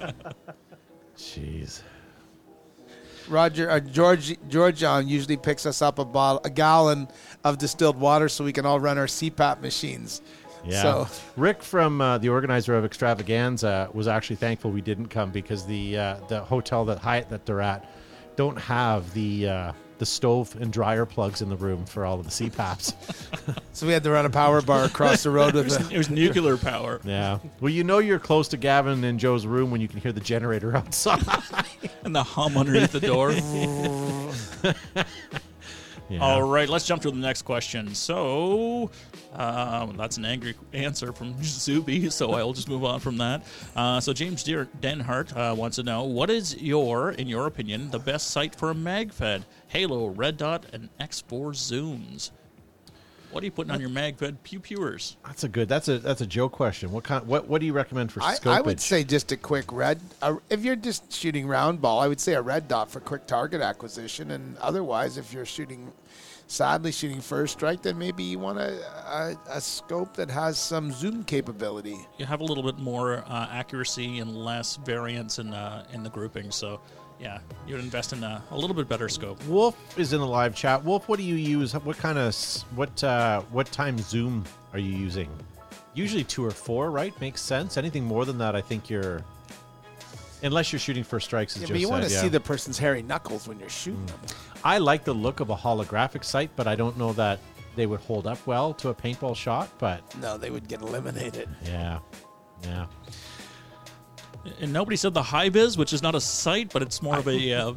[1.17, 1.81] Jeez.
[3.27, 7.07] Roger, uh, George, George um, usually picks us up a bottle, a gallon
[7.43, 10.21] of distilled water so we can all run our CPAP machines.
[10.65, 10.81] Yeah.
[10.81, 15.65] So Rick from uh, the organizer of Extravaganza was actually thankful we didn't come because
[15.65, 17.89] the uh, the hotel that Hyatt that they're at
[18.35, 22.25] don't have the uh, the stove and dryer plugs in the room for all of
[22.25, 22.93] the CPAPs.
[23.73, 26.09] so we had to run a power bar across the road with a it was
[26.09, 26.99] nuclear power.
[27.03, 27.39] yeah.
[27.59, 30.19] Well, you know you're close to Gavin and Joe's room when you can hear the
[30.19, 31.23] generator outside.
[32.03, 33.31] and the hum underneath the door.
[36.09, 36.19] Yeah.
[36.19, 37.93] All right, let's jump to the next question.
[37.93, 38.89] So,
[39.33, 43.43] um, that's an angry answer from Zuby, so I'll just move on from that.
[43.75, 47.99] Uh, so, James Denhart uh, wants to know what is your, in your opinion, the
[47.99, 49.43] best site for a MagFed?
[49.67, 52.31] Halo, Red Dot, and X4 zooms.
[53.31, 55.17] What are you putting on your MagFed pew pewers?
[55.25, 55.67] That's a good.
[55.67, 56.91] That's a that's a Joe question.
[56.91, 57.27] What kind?
[57.27, 58.51] What what do you recommend for I, scopage?
[58.51, 59.99] I would say just a quick red.
[60.21, 63.27] Uh, if you're just shooting round ball, I would say a red dot for quick
[63.27, 64.31] target acquisition.
[64.31, 65.91] And otherwise, if you're shooting,
[66.47, 70.93] sadly shooting first strike, then maybe you want a, a, a scope that has some
[70.93, 71.97] zoom capability.
[72.17, 76.09] You have a little bit more uh, accuracy and less variance in, uh, in the
[76.09, 76.49] grouping.
[76.49, 76.79] So,
[77.19, 79.43] yeah, you would invest in a, a little bit better scope.
[79.45, 80.83] Wolf is in the live chat.
[80.83, 81.73] Wolf, what do you use?
[81.73, 82.35] What kind of
[82.75, 85.29] what uh, what time zoom are you using?
[85.93, 87.19] Usually two or four, right?
[87.19, 87.75] Makes sense.
[87.77, 89.23] Anything more than that, I think you're.
[90.43, 92.21] Unless you're shooting for strikes, as Yeah, Joe but you want to yeah.
[92.21, 94.19] see the person's hairy knuckles when you're shooting them.
[94.63, 97.39] I like the look of a holographic sight, but I don't know that
[97.75, 99.67] they would hold up well to a paintball shot.
[99.79, 101.49] But No, they would get eliminated.
[101.65, 101.97] yeah,
[102.63, 102.85] yeah.
[104.61, 107.27] And nobody said the high vis, which is not a site, but it's more of
[107.27, 107.73] a uh,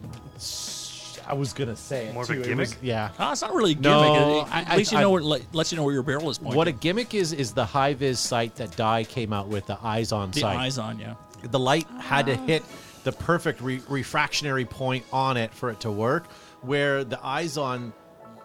[1.26, 2.40] I was gonna say it More of a too.
[2.40, 2.68] It gimmick?
[2.70, 3.10] was- yeah.
[3.18, 3.84] Ah, it's not really a gimmick.
[3.84, 5.94] No, It- I- at least I- you know I- where let, lets you know where
[5.94, 6.56] your barrel is pointing.
[6.56, 9.78] What a gimmick is is the high vis sight that Dye came out with the
[9.82, 10.56] eyes on the sight.
[10.56, 11.16] eyes on you.
[11.42, 12.62] the light had to hit
[13.04, 16.26] the perfect re- refractionary point on it for it to work
[16.62, 17.94] where the eyes on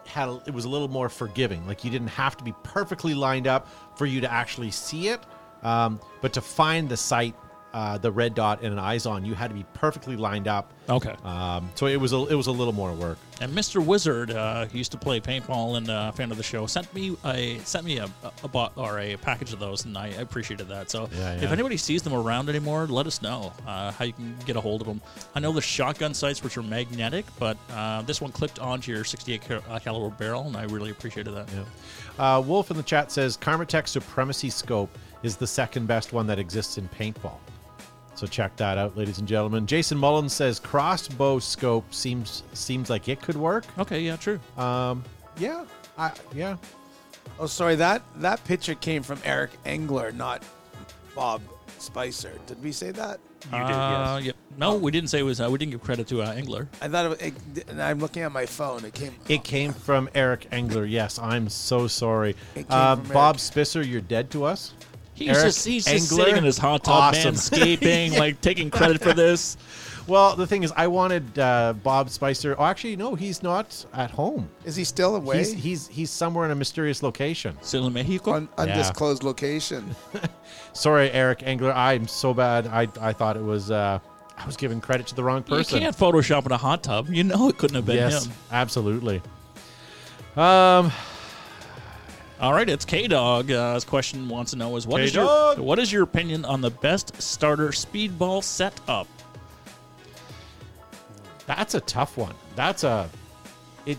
[0.06, 3.12] had a- it was a little more forgiving like you didn't have to be perfectly
[3.12, 5.20] lined up for you to actually see it
[5.62, 7.34] um, but to find the sight
[7.76, 10.72] uh, the red dot and an eyes on you had to be perfectly lined up
[10.88, 11.14] Okay.
[11.24, 13.84] um, so it was a, it was a little more work And Mr.
[13.84, 17.14] Wizard, uh, who used to play paintball and uh, fan of the show, sent me
[17.24, 18.08] a sent me a,
[18.42, 20.90] a bot or a package of those, and I appreciated that.
[20.90, 24.34] So Yeah, if anybody sees them around anymore, let us know uh, how you can
[24.46, 25.02] get a hold of them.
[25.34, 29.04] I know the shotgun sights, which are magnetic, but uh, this one clipped onto your
[29.04, 31.48] 68 cal- uh, caliber barrel, and I really appreciated that.
[32.18, 36.38] uh, wolf in the chat says karmatech supremacy scope is the second best one that
[36.38, 37.36] exists in paintball
[38.16, 39.66] So check that out, ladies and gentlemen.
[39.66, 43.64] Jason Mullins says crossbow scope seems seems like it could work.
[43.78, 44.40] Okay, yeah, true.
[44.56, 45.04] Um,
[45.38, 45.66] yeah,
[45.98, 46.56] I, yeah.
[47.38, 50.42] Oh, sorry that that picture came from Eric Engler, not
[51.14, 51.42] Bob
[51.78, 52.32] Spicer.
[52.46, 53.20] Did we say that?
[53.44, 54.26] You did, Uh, yes.
[54.26, 54.32] yeah.
[54.58, 55.38] No, we didn't say it was.
[55.38, 56.66] Uh, we didn't give credit to uh, Engler.
[56.80, 58.82] I thought it, it, and I'm looking at my phone.
[58.86, 59.14] It came.
[59.28, 60.86] It came from Eric Engler.
[60.86, 62.30] Yes, I'm so sorry.
[62.54, 63.40] It came Uh, from Bob Eric.
[63.40, 64.72] Spicer, you're dead to us.
[65.16, 66.24] He's Eric just he's just Engler?
[66.26, 67.34] sitting in his hot tub, Awesome.
[67.34, 69.56] manscaping, like taking credit for this.
[70.06, 72.54] Well, the thing is, I wanted uh, Bob Spicer.
[72.56, 74.48] Oh, actually, no, he's not at home.
[74.64, 75.38] Is he still away?
[75.38, 77.56] He's he's he's somewhere in a mysterious location.
[77.62, 78.34] Still in Mexico.
[78.34, 79.96] Un- undisclosed location.
[80.74, 81.72] Sorry, Eric Engler.
[81.72, 82.66] I'm so bad.
[82.68, 83.70] I I thought it was.
[83.70, 83.98] Uh,
[84.38, 85.76] I was giving credit to the wrong person.
[85.78, 87.08] You can't Photoshop in a hot tub.
[87.08, 88.32] You know it couldn't have been yes, him.
[88.52, 89.22] absolutely.
[90.36, 90.92] Um,
[92.38, 93.50] All right, it's K Dog.
[93.50, 95.58] Uh, his question wants to know is what is your K-Dog.
[95.58, 99.08] what is your opinion on the best starter speedball setup?
[101.46, 102.34] That's a tough one.
[102.54, 103.08] That's a
[103.86, 103.98] it.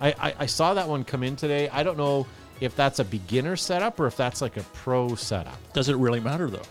[0.00, 1.68] I, I I saw that one come in today.
[1.70, 2.26] I don't know
[2.60, 5.58] if that's a beginner setup or if that's like a pro setup.
[5.72, 6.62] Does it really matter though?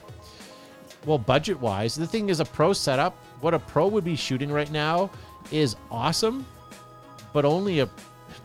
[1.05, 3.17] Well, budget wise, the thing is a pro setup.
[3.41, 5.09] What a pro would be shooting right now
[5.51, 6.45] is awesome,
[7.33, 7.89] but only a.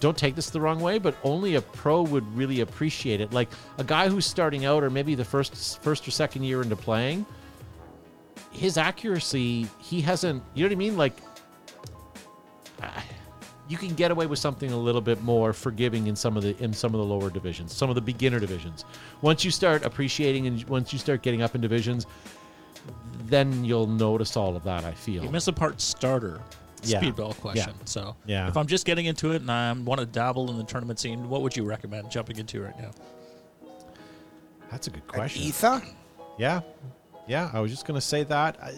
[0.03, 3.33] Don't take this the wrong way, but only a pro would really appreciate it.
[3.33, 6.75] Like a guy who's starting out, or maybe the first first or second year into
[6.75, 7.25] playing,
[8.51, 10.43] his accuracy, he hasn't.
[10.55, 10.97] You know what I mean?
[10.97, 11.13] Like,
[13.69, 16.61] you can get away with something a little bit more forgiving in some of the
[16.61, 18.85] in some of the lower divisions, some of the beginner divisions.
[19.21, 22.09] Once you start appreciating and once you start getting up in divisions,
[23.27, 24.85] then you'll notice all of that.
[24.85, 25.23] I feel.
[25.23, 26.41] You miss a part starter
[26.83, 27.01] Yeah.
[27.01, 27.73] speedball question.
[27.79, 27.85] Yeah.
[27.85, 28.49] So Yeah.
[28.49, 31.29] if I'm just getting into it and I want to dabble in the tournament scene,
[31.29, 32.91] what would you recommend jumping into right now?
[34.71, 35.43] That's a good An question.
[35.43, 35.85] Etha?
[36.39, 36.61] Yeah,
[37.29, 37.51] yeah.
[37.53, 38.57] I was just gonna say that.
[38.63, 38.73] I,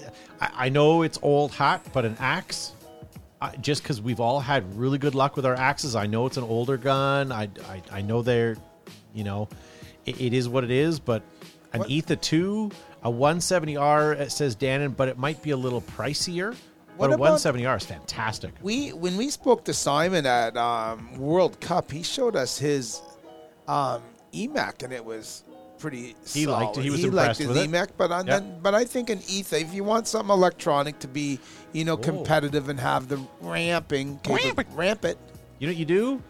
[0.45, 2.73] I, I know it's old hat, but an axe.
[3.41, 6.37] I, just because we've all had really good luck with our axes, I know it's
[6.37, 7.31] an older gun.
[7.31, 8.57] I, I, I know they're,
[9.15, 9.49] you know,
[10.05, 10.99] it, it is what it is.
[10.99, 11.23] But
[11.73, 12.71] an What- ETHA two,
[13.03, 16.57] a 170R, it says Dannon, but it might be a little pricier.
[16.97, 18.53] What but a 170R is fantastic.
[18.63, 23.01] We when we spoke to Simon at um, World Cup, he showed us his
[23.67, 24.03] um,
[24.33, 25.43] Emek, and it was
[25.79, 26.15] pretty.
[26.27, 26.83] He liked it.
[26.83, 27.71] He was liked impressed his with it.
[27.71, 28.39] Emek, but on Yeah.
[28.39, 31.41] then, but I think an ETHA, if you want something electronic to be,
[31.73, 35.19] you know, competitive and have the ramping, capa- ramp it.
[35.59, 36.23] You know what you do?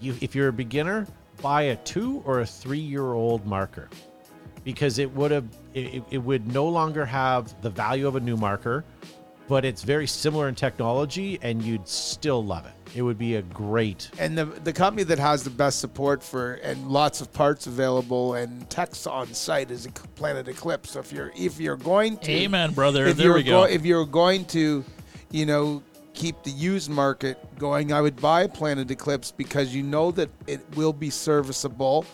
[0.00, 1.06] You if you're a beginner,
[1.40, 3.88] buy a two or a three year old marker.
[4.64, 8.20] Because it would have it, it- it would no longer have the value of a
[8.20, 8.84] new marker,
[9.50, 12.72] but it's very similar in technology and you'd still love it.
[12.96, 16.54] It would be a great And the the company that has the best support for
[16.62, 20.92] and lots of parts available and text on site is Planet Eclipse.
[20.92, 23.06] So if you're if you're going to Amen, brother.
[23.06, 23.64] if There you're we go.
[23.64, 24.84] if you're going to,
[25.32, 25.82] you know,
[26.14, 30.60] keep the used market going, I would buy Planet Eclipse because you know that it
[30.76, 32.06] will be serviceable,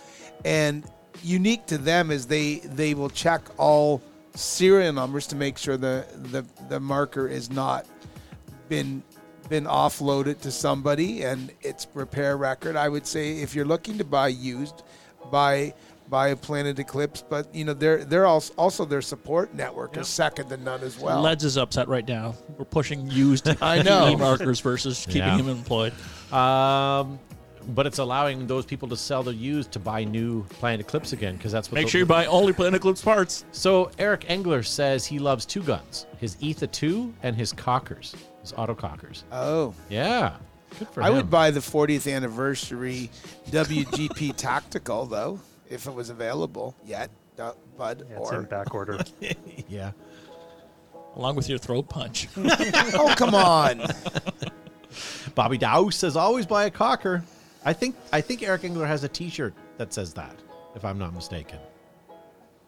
[0.46, 0.84] and
[1.22, 4.00] unique to them is they they will check all
[4.36, 7.86] serial numbers to make sure the the, the marker is not
[8.68, 9.02] been
[9.48, 12.74] been offloaded to somebody and its repair record.
[12.76, 14.82] I would say if you're looking to buy used,
[15.30, 15.72] buy
[16.08, 20.08] buy a Planet Eclipse, but you know they're they're also also their support network is
[20.08, 21.20] second to none as well.
[21.20, 22.34] Leds is upset right now.
[22.58, 24.16] We're pushing used I know.
[24.16, 25.38] Markers versus keeping Yeah.
[25.38, 25.92] him employed.
[26.32, 27.18] um
[27.68, 31.36] but it's allowing those people to sell their used to buy new Planet Eclipse again
[31.36, 33.44] because that's what Make sure you buy only Planet Eclipse parts.
[33.52, 38.52] So Eric Engler says he loves two guns: his ETHA two and his cockers, his
[38.56, 39.24] auto cockers.
[39.32, 40.36] oh, Yeah,
[40.78, 41.16] good for I him.
[41.16, 43.10] would buy the 40th anniversary
[43.50, 48.06] WGP Tactical though if it was available yet, uh, Bud.
[48.08, 48.98] Yeah, it's in or back order.
[49.68, 49.90] Yeah.
[51.16, 52.28] Along with your throat punch.
[52.36, 53.82] oh come on,
[55.34, 57.24] Bobby Dow says always buy a cocker.
[57.66, 60.36] I think I think Eric Engler has a T-shirt that says that,
[60.76, 61.58] if I'm not mistaken.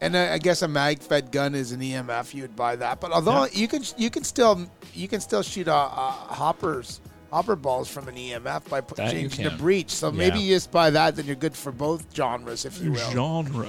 [0.01, 2.35] And I, I guess a mag fed gun is an EMF.
[2.35, 5.75] You'd buy that, but although you can you can still you can still shoot uh,
[5.75, 9.59] uh, hoppers hopper balls from an EMF by put, That you changing the can.
[9.59, 9.91] breach.
[9.91, 13.11] So maybe you just buy that, then you're good for both genres, if you will.
[13.11, 13.69] Genre.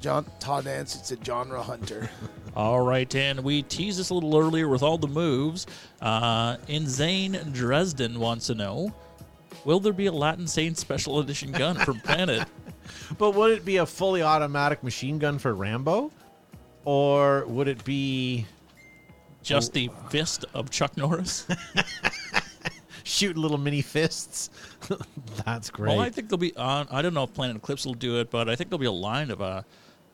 [0.00, 2.10] John Todd Nance, it's a genre hunter.
[2.56, 5.66] All right, and we teased this a little earlier with all the moves.
[6.02, 8.92] Uh, Insane Dresden wants to know
[9.64, 12.46] Will there be a Latin Saint Special Edition gun from Planet?
[13.18, 16.10] But would it be a fully automatic machine gun for Rambo,
[16.84, 18.46] or would it be
[19.42, 21.46] Just the fist of Chuck Norris?
[23.04, 24.50] shoot little mini fists?
[25.44, 25.90] That's great.
[25.90, 26.88] Well, I think there'll be on.
[26.90, 28.92] I don't know if Planet Eclipse will do it, but I think there'll be a
[28.92, 29.62] line of uh,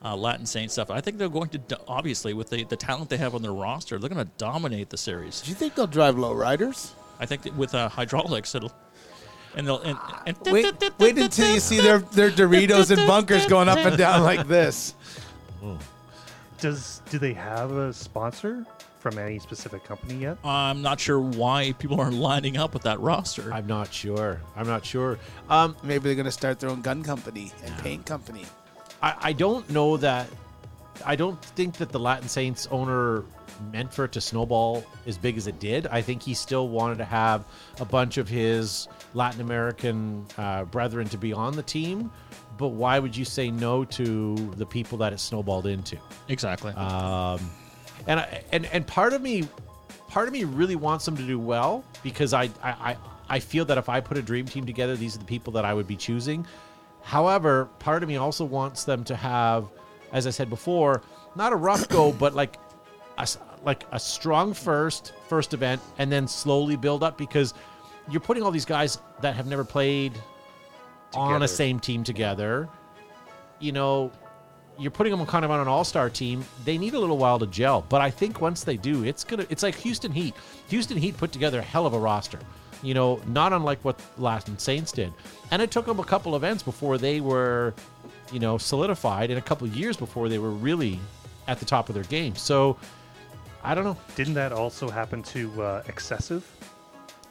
[0.05, 0.91] uh, Latin Saint stuff.
[0.91, 3.53] I think they're going to do- obviously with the, the talent they have on their
[3.53, 5.41] roster, they're going to dominate the series.
[5.41, 6.95] Do you think they'll drive low riders?
[7.21, 8.73] I think that with uh, hydraulics, it'll
[9.59, 10.65] and they'll and, and Wait,
[10.99, 14.95] wait until you see their, their Doritos and bunkers going up and down like this.
[16.61, 18.65] Does do they have a sponsor
[19.01, 20.39] from any specific company yet?
[20.45, 23.53] I'm not sure why people aren't lining up with that roster.
[23.53, 24.41] I'm not sure.
[24.57, 25.19] I'm not sure.
[25.51, 28.45] Um, Maybe they're going to start their own gun company and paint company.
[29.03, 30.29] I, I don't know that.
[31.05, 33.25] I don't think that the Latin Saints owner
[33.73, 35.87] meant for it to snowball as big as it did.
[35.89, 37.45] I think he still wanted to have
[37.81, 42.11] a bunch of his Latin American uh, brethren to be on the team.
[42.57, 45.97] But why would you say no to the people that it snowballed into?
[46.29, 46.73] exactly.
[46.73, 47.41] Um,
[48.07, 49.47] and I, and and part of me,
[50.09, 52.97] part of me really wants them to do well because I, I I
[53.29, 55.65] I feel that if I put a dream team together, these are the people that
[55.65, 56.47] I would be choosing.
[57.03, 59.69] However, part of me also wants them to have,
[60.13, 61.03] as I said before,
[61.37, 62.59] not a rough go, but like
[63.17, 63.27] a
[63.65, 67.55] like a strong first first event, and then slowly build up because
[68.11, 70.13] you're putting all these guys that have never played
[71.15, 72.69] on a same team together.
[73.61, 74.13] You know,
[74.79, 76.45] you're putting them kind of on an all-star team.
[76.65, 79.47] They need a little while to gel, but I think once they do, it's gonna.
[79.51, 80.35] It's like Houston Heat.
[80.69, 82.39] Houston Heat put together a hell of a roster.
[82.83, 85.13] You know, not unlike what Latin Saints did,
[85.51, 87.75] and it took them a couple events before they were,
[88.33, 91.01] you know, solidified, and a couple of years before they were really
[91.49, 92.37] at the top of their game.
[92.37, 92.77] So,
[93.69, 93.97] I don't know.
[94.17, 96.43] Didn't that also happen to uh, Excessive?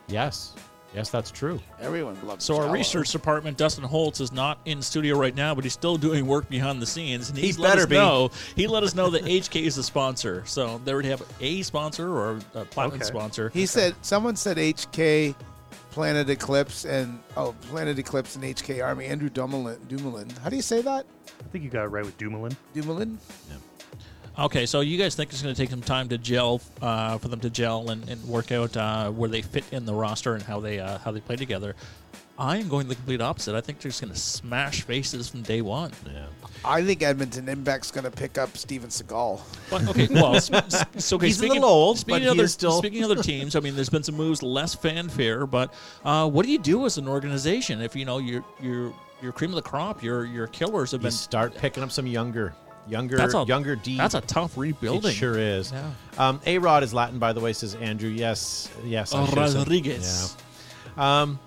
[0.08, 0.54] Yes,
[0.94, 1.60] yes, that's true.
[1.82, 2.74] Everyone loves so our Jell-O.
[2.74, 6.48] research department, Dustin Holtz, is not in studio right now, but he's still doing work
[6.48, 7.30] behind the scenes.
[7.30, 7.96] And He he's let better us be.
[7.96, 8.30] know.
[8.56, 12.08] He let us know that HK is a sponsor, so they would have a sponsor
[12.10, 13.06] or a platinum Okay.
[13.08, 13.50] sponsor.
[13.50, 15.34] He said, someone said HK,
[15.90, 19.08] Planet Eclipse, and, oh, Planet Eclipse and HK Army.
[19.08, 19.80] Andrew Dumoulin.
[19.88, 20.30] Dumoulin.
[20.44, 21.08] How do you say that?
[21.40, 22.56] I think you got it right with Dumoulin.
[22.76, 23.18] Dumoulin?
[24.40, 27.28] Okay, so you guys think it's going to take some time to gel uh, for
[27.28, 30.44] them to gel and, and work out uh, where they fit in the roster and
[30.44, 31.76] how they uh, how they play together.
[32.40, 33.56] I am going the complete opposite.
[33.56, 35.92] I think they're just going to smash faces from day one.
[36.06, 36.28] Yeah.
[36.64, 39.42] I think Edmonton Impact's going to pick up Steven Seagal.
[39.72, 42.34] But, okay, well, s- s- so okay, He's a speaking, little old, speaking but of
[42.36, 43.56] he other, is still- speaking of other teams.
[43.56, 45.74] I mean, there's been some moves, less fanfare, but
[46.06, 49.50] uh, what do you do as an organization if you know you're you're you're cream
[49.50, 50.04] of the crop?
[50.04, 51.12] Your your killers have You been.
[51.14, 52.54] start picking up some younger,
[52.88, 53.98] younger, That's a younger D.
[53.98, 55.12] That's a tough rebuilding.
[55.12, 55.72] It sure is.
[55.72, 55.92] Yeah.
[56.18, 58.10] Um, a Rod is Latin, by the way, says Andrew.
[58.10, 59.14] Yes, yes.
[59.14, 60.36] I should have said- Rodriguez.
[60.98, 61.22] Yeah.
[61.22, 61.40] Um,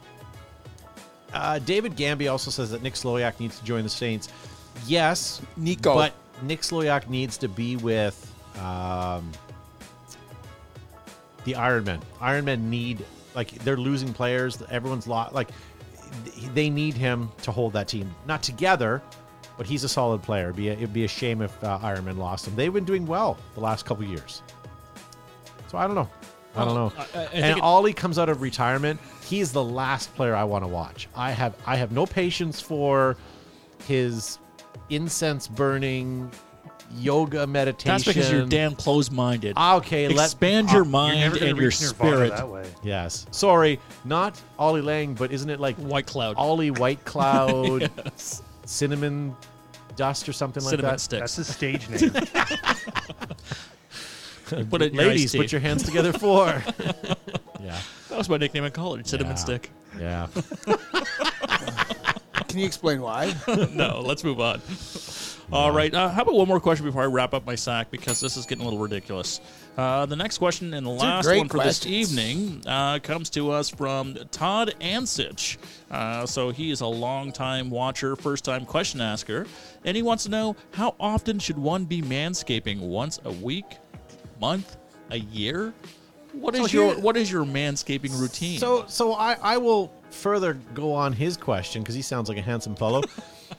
[1.32, 4.28] uh, David Gamby also says that Nick Sloyak needs to join the Saints.
[4.86, 5.94] Yes, Nico.
[5.94, 9.30] but Nick Sloyak needs to be with um,
[11.44, 12.00] the Ironmen.
[12.20, 14.62] Ironmen need like they're losing players.
[14.70, 15.50] Everyone's lot like
[16.54, 18.12] they need him to hold that team.
[18.26, 19.02] Not together,
[19.60, 20.44] but he's a solid player.
[20.44, 22.56] It'd be a, it'd be a shame if uh, Ironmen lost him.
[22.56, 24.40] They've been doing well the last couple years.
[25.68, 26.08] So I don't know.
[26.56, 26.92] I don't know.
[26.96, 28.98] I- I- I and Ollie comes out of retirement.
[29.26, 31.08] He is the last player I want to watch.
[31.14, 33.18] I have I have no patience for
[33.86, 34.38] his
[34.88, 36.30] incense burning
[36.96, 37.90] yoga meditation.
[37.92, 39.58] That's because you're damn close-minded.
[39.58, 42.30] Okay, let- expand your uh, mind and your spirit.
[42.30, 42.64] that way.
[42.82, 43.26] Yes.
[43.30, 48.42] Sorry, not Ollie Lang, but isn't it like White cloud, Ollie White Cloud, Yes.
[48.64, 49.36] cinnamon
[50.00, 50.98] dust or something like that?
[50.98, 51.20] sticks.
[51.20, 52.10] That's his stage name.
[54.70, 56.46] Put it Ladies, put your hands together for.
[57.60, 57.78] yeah.
[58.08, 59.36] That was my nickname in college, cinnamon Yeah.
[59.36, 59.70] stick.
[59.98, 60.26] Yeah.
[62.50, 63.34] Can you explain why?
[63.72, 64.60] no, let's move on.
[65.52, 65.92] All right.
[65.92, 68.46] Uh, how about one more question before I wrap up my sack because this is
[68.46, 69.40] getting a little ridiculous.
[69.76, 71.84] Uh, the next question and the last one for questions.
[72.08, 75.56] this evening uh, comes to us from Todd Ansich.
[75.90, 79.46] Uh, so he is a long-time watcher, first-time question asker,
[79.84, 82.78] and he wants to know how often should one be manscaping?
[82.78, 83.76] Once a week,
[84.40, 84.76] month,
[85.10, 85.72] a year?
[86.32, 88.60] What So is your here- What is your manscaping routine?
[88.60, 92.42] So, so I, I will further go on his question because he sounds like a
[92.42, 93.02] handsome fellow.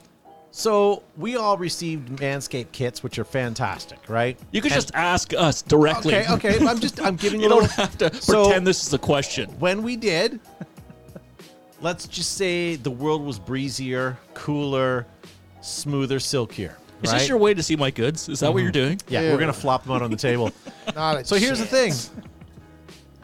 [0.50, 4.38] so we all received Manscaped kits, which are fantastic, right?
[4.50, 6.14] you could And- just ask us directly.
[6.14, 6.66] okay, okay.
[6.66, 9.50] I'm just I'm giving You a don't have to So- pretend this is a question.
[9.58, 10.40] when we did,
[11.80, 15.06] let's just say the world was breezier, cooler,
[15.60, 16.76] smoother, silkier.
[17.02, 17.18] Is right?
[17.18, 18.28] this your way to see my goods?
[18.28, 18.62] Is that what mm-hmm.
[18.62, 19.00] you're doing?
[19.08, 20.52] Yeah, we're gonna flop them out on the table.
[20.94, 21.90] Not a So here's the thing.
[21.90, 22.10] chance.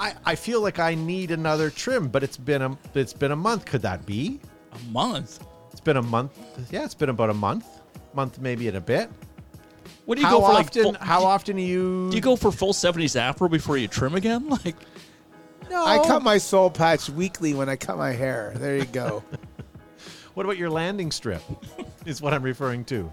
[0.00, 3.36] I, I feel like I need another trim, but it's been a it's been a
[3.36, 3.64] month.
[3.64, 4.40] Could that be?
[4.72, 5.44] A month.
[5.72, 6.38] It's been a month.
[6.70, 7.66] Yeah, it's been about a month,
[8.14, 9.10] month maybe in a bit.
[10.04, 10.52] What do you how go for?
[10.54, 10.82] Like, often?
[10.82, 12.08] full- how often do you?
[12.10, 14.48] do you go for full '70s afro before you trim again?
[14.64, 14.76] Like,
[15.70, 15.84] No.
[15.84, 18.54] I cut my soul patch weekly when I cut my hair.
[18.56, 19.22] There you go.
[20.34, 21.42] What about your landing strip?
[22.06, 23.12] is what I'm referring to.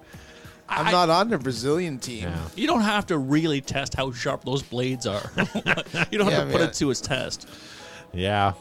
[0.68, 2.24] I'm not on the Brazilian team.
[2.24, 2.38] Yeah.
[2.56, 5.22] you don't have to really test how sharp those blades are.
[5.38, 6.70] you don't Yeah, have to put man.
[6.70, 7.48] it to its test.
[8.14, 8.54] Yeah.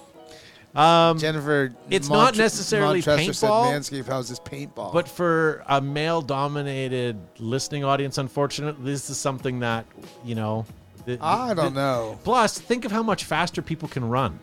[0.75, 4.93] Um, Jennifer, It's not necessarily Montresor said paintball, Manscaped houses paintball.
[4.93, 9.87] But for a male-dominated listening audience, unfortunately, this is something that
[10.25, 10.67] you know.
[11.07, 12.19] th- I don't th- know.
[12.25, 14.41] Plus, think of how much faster people can run.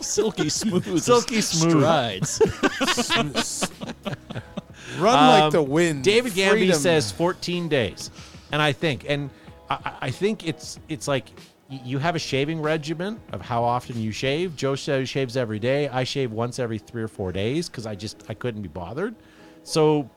[0.00, 1.00] Silky smooth.
[1.02, 1.80] Silky smooth.
[1.80, 2.40] strides.
[4.98, 6.02] Run Um, like the wind.
[6.04, 6.78] David Gamby Freedom.
[6.78, 8.10] says 14 days,
[8.52, 9.30] and I think, and
[9.68, 11.26] I, I- I think it's it's like
[11.68, 14.56] you have a shaving regimen of how often you shave.
[14.56, 15.88] Joe says he shaves every day.
[15.88, 19.14] I shave once every three or four days because I just I couldn't be bothered.
[19.62, 20.10] So.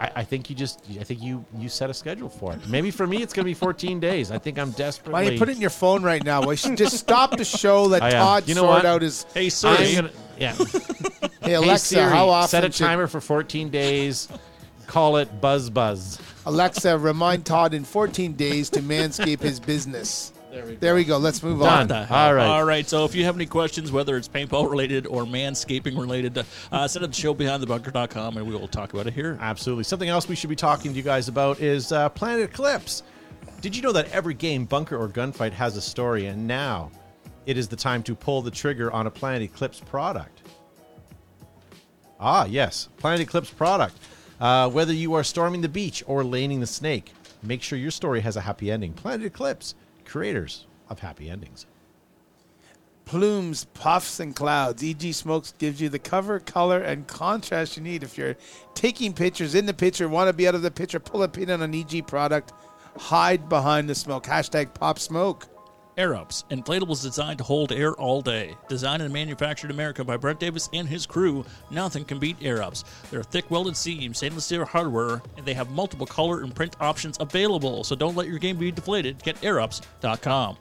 [0.00, 0.82] I, I think you just.
[0.98, 2.66] I think you you set a schedule for it.
[2.68, 4.30] Maybe for me, it's going to be 14 days.
[4.30, 5.12] I think I'm desperately.
[5.12, 6.52] Why don't you put it in your phone right now?
[6.54, 7.84] Should just stop the show.
[7.84, 8.10] Let I.
[8.12, 8.86] Todd You know sort what?
[8.86, 9.24] out his.
[9.34, 9.94] hey, Siri.
[9.94, 10.54] gonna, yeah.
[11.42, 14.28] Hey Hey Alexa, Siri, how often set a should- timer for 14 days.
[14.86, 16.18] Call it Buzz Buzz.
[16.46, 20.32] Alexa, remind Todd in 14 days to manscape his business.
[20.50, 21.18] There we go.
[21.18, 21.92] Let's move Done.
[21.92, 22.06] on.
[22.08, 22.46] All right.
[22.46, 22.88] All right.
[22.88, 27.04] So if you have any questions, whether it's paintball related or manscaping related, uh, send
[27.04, 29.38] it to the show behind the bunker.com and we will talk about it here.
[29.40, 29.84] Absolutely.
[29.84, 33.02] Something else we should be talking to you guys about is uh, Planet Eclipse.
[33.60, 36.90] Did you know that every game, bunker, or gunfight has a story, and now
[37.46, 40.42] it is the time to pull the trigger on a Planet Eclipse product?
[42.18, 43.96] Ah, yes, Planet Eclipse product.
[44.40, 48.20] Uh, whether you are storming the beach or laning the snake, make sure your story
[48.20, 48.92] has a happy ending.
[48.94, 49.74] Planet Eclipse,
[50.10, 51.66] creators of happy endings.
[53.04, 54.82] Plumes, puffs, and clouds.
[54.82, 58.02] EG Smokes gives you the cover, color, and contrast you need.
[58.02, 58.36] If you're
[58.74, 61.50] taking pictures in the picture, want to be out of the picture, pull a pin
[61.50, 62.52] on an EG product,
[62.96, 64.24] hide behind the smoke.
[64.24, 65.46] Hashtag pop smoke.
[66.00, 68.56] Air Ups, inflatables designed to hold air all day.
[68.68, 72.62] Designed and manufactured in America by Brett Davis and his crew, nothing can beat Air
[72.62, 72.84] Ups.
[73.10, 77.18] They're thick welded seams, stainless steel hardware, and they have multiple color and print options
[77.20, 77.84] available.
[77.84, 79.22] So don't let your game be deflated.
[79.22, 80.56] Get airups.com.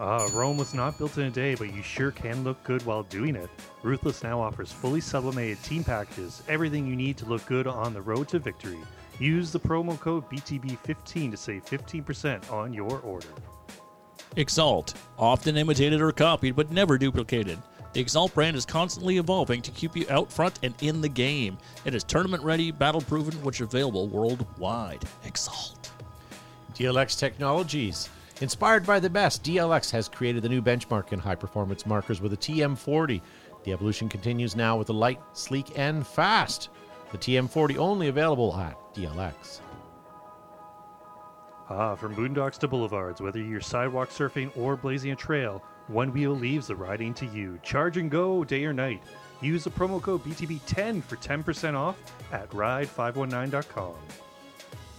[0.00, 3.02] Uh, Rome was not built in a day, but you sure can look good while
[3.02, 3.50] doing it.
[3.82, 8.00] Ruthless now offers fully sublimated team packages, everything you need to look good on the
[8.00, 8.78] road to victory.
[9.18, 13.28] Use the promo code BTB15 to save 15% on your order.
[14.36, 17.58] Exalt, often imitated or copied, but never duplicated.
[17.92, 21.58] The Exalt brand is constantly evolving to keep you out front and in the game.
[21.84, 25.04] It is tournament ready, battle proven, which is available worldwide.
[25.24, 25.90] Exalt.
[26.74, 28.08] DLX Technologies.
[28.40, 32.32] Inspired by the best, DLX has created the new benchmark in high performance markers with
[32.32, 33.20] a TM40.
[33.64, 36.70] The evolution continues now with the light, sleek, and fast.
[37.12, 39.60] The TM40 only available at DLX.
[41.74, 46.32] Ah, from boondocks to boulevards, whether you're sidewalk surfing or blazing a trail, One Wheel
[46.32, 47.58] leaves the riding to you.
[47.62, 49.02] Charge and go day or night.
[49.40, 51.96] Use the promo code BTB10 for 10% off
[52.30, 53.94] at ride519.com.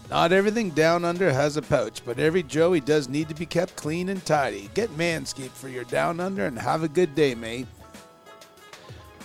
[0.10, 3.76] Not everything down under has a pouch, but every Joey does need to be kept
[3.76, 4.72] clean and tidy.
[4.74, 7.68] Get Manscaped for your down under and have a good day, mate.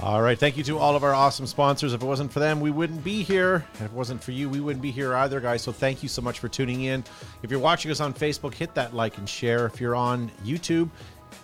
[0.00, 0.38] All right.
[0.38, 1.92] Thank you to all of our awesome sponsors.
[1.92, 3.66] If it wasn't for them, we wouldn't be here.
[3.74, 5.62] If it wasn't for you, we wouldn't be here either, guys.
[5.62, 7.02] So thank you so much for tuning in.
[7.42, 9.66] If you're watching us on Facebook, hit that like and share.
[9.66, 10.88] If you're on YouTube,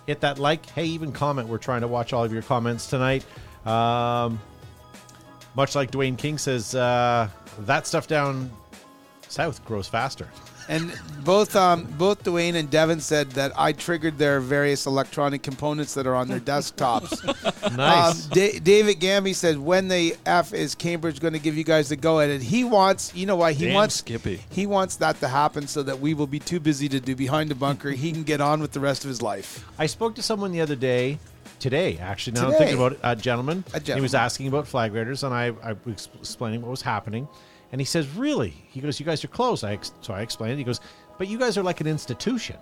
[0.07, 0.65] hit that like.
[0.69, 1.49] Hey, even comment.
[1.49, 3.25] We're trying to watch all of your comments tonight.
[3.65, 4.39] Um,
[5.55, 7.27] much like Dwayne King says, uh,
[7.59, 8.49] that stuff down
[9.27, 10.29] south grows faster.
[10.67, 10.91] And
[11.23, 16.07] both um, both Dwayne and Devin said that I triggered their various electronic components that
[16.07, 17.21] are on their desktops.
[17.75, 18.25] Nice.
[18.25, 21.89] Um, Da- David Gamby said, "When the f is Cambridge going to give you guys
[21.89, 24.39] the go at it?" He wants, you know why he Damn wants Skippy.
[24.51, 27.49] He wants that to happen so that we will be too busy to do behind
[27.49, 27.89] the bunker.
[27.89, 29.65] He can get on with the rest of his life.
[29.79, 31.17] I spoke to someone the other day,
[31.59, 32.39] today actually.
[32.39, 33.63] Now I'm thinking about it, a gentleman.
[33.73, 37.27] A He was asking about flag raiders, and I, I was explaining what was happening.
[37.71, 40.57] And he says, "Really?" He goes, "You guys are closed." I ex- so I explained.
[40.59, 40.79] He goes,
[41.17, 42.57] "But you guys are like an institution."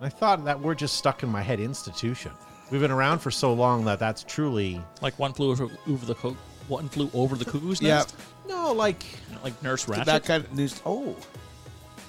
[0.00, 2.30] I thought that we're just stuck in my head institution.
[2.70, 6.14] We've been around for so long that that's truly Like one flew over, over the
[6.14, 6.36] co-
[6.68, 7.82] one flew over the cuckoo's nest?
[7.82, 7.94] Yeah.
[7.96, 8.14] nest.
[8.46, 9.04] no like
[9.42, 10.04] Like Nurse Ratched.
[10.04, 10.80] That kind of news.
[10.86, 11.16] Oh,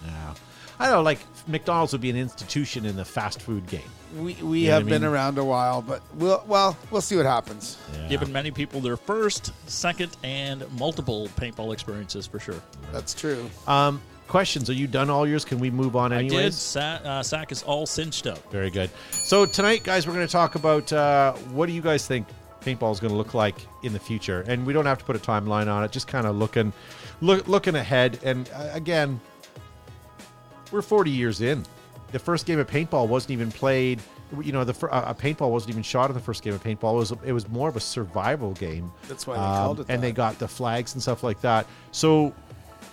[0.05, 0.33] no.
[0.79, 3.81] I don't know like McDonald's would be an institution in the fast food game.
[4.17, 7.17] we, we Yeah, I have been mean- around a while, but we'll well we'll see
[7.17, 7.77] what happens.
[8.07, 12.61] Giving many people their first, second, and multiple paintball experiences for sure.
[12.93, 13.49] That's true.
[13.67, 14.69] Um, questions?
[14.69, 15.43] Are you done all yours?
[15.43, 16.31] Can we move on I did.
[16.33, 16.55] anyways?
[16.55, 18.51] Sa- uh, Sack is all cinched up.
[18.51, 18.89] Very good.
[19.11, 22.25] So tonight, guys, we're going to talk about uh, what do you guys think
[22.61, 25.15] paintball is going to look like in the future, and we don't have to put
[25.15, 25.91] a timeline on it.
[25.91, 26.73] Just kind of looking,
[27.21, 28.19] look, looking ahead.
[28.23, 29.19] And uh, again,
[30.71, 31.63] we're 40 years in.
[32.11, 34.01] The first game of paintball wasn't even played.
[34.41, 36.93] You know, the uh, a paintball wasn't even shot in the first game of paintball.
[36.93, 38.91] It was it was more of a survival game.
[39.07, 41.67] That's why they called it And they got the flags and stuff like that.
[41.91, 42.33] So,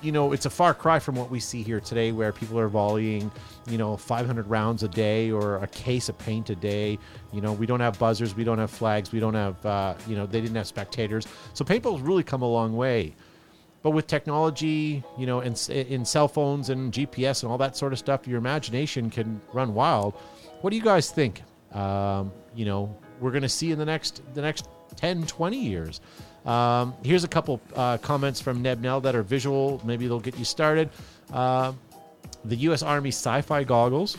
[0.03, 2.69] you know, it's a far cry from what we see here today, where people are
[2.69, 3.31] volleying,
[3.69, 6.99] you know, 500 rounds a day or a case of paint a day.
[7.33, 10.17] You know, we don't have buzzers, we don't have flags, we don't have, uh, you
[10.17, 11.27] know, they didn't have spectators.
[11.55, 13.15] So paintball's really come a long way.
[13.87, 17.93] But with technology, you know, in, in cell phones and GPS and all that sort
[17.93, 20.15] of stuff, your imagination can run wild.
[20.61, 21.45] What do you guys think?
[21.71, 26.01] Um, you know, we're going to see in the next the next 10, 20 years.
[26.45, 29.81] Um, here's a couple uh, comments from Neb Nell that are visual.
[29.85, 30.91] Maybe they'll get you started.
[31.33, 31.79] Um
[32.45, 32.83] the U.S.
[32.83, 34.17] Army sci-fi goggles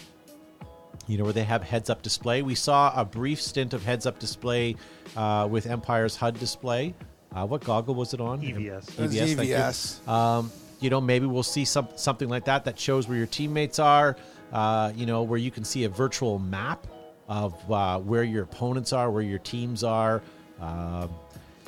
[1.08, 2.42] you know, where they have heads up display.
[2.42, 4.78] We saw a brief stint of heads up display
[5.18, 6.94] uh, with Empire's HUD display.
[7.34, 8.42] Uh, what goggle was it on?
[8.42, 8.90] EVS.
[8.90, 10.14] It was EVS, thank you.
[10.14, 13.80] Um, you know, maybe we'll see some, something like that that shows where your teammates
[13.80, 14.16] are,
[14.54, 16.86] uh, you know, where you can see a virtual map
[17.28, 20.22] of uh, where your opponents are, where your teams are,
[20.62, 21.10] um,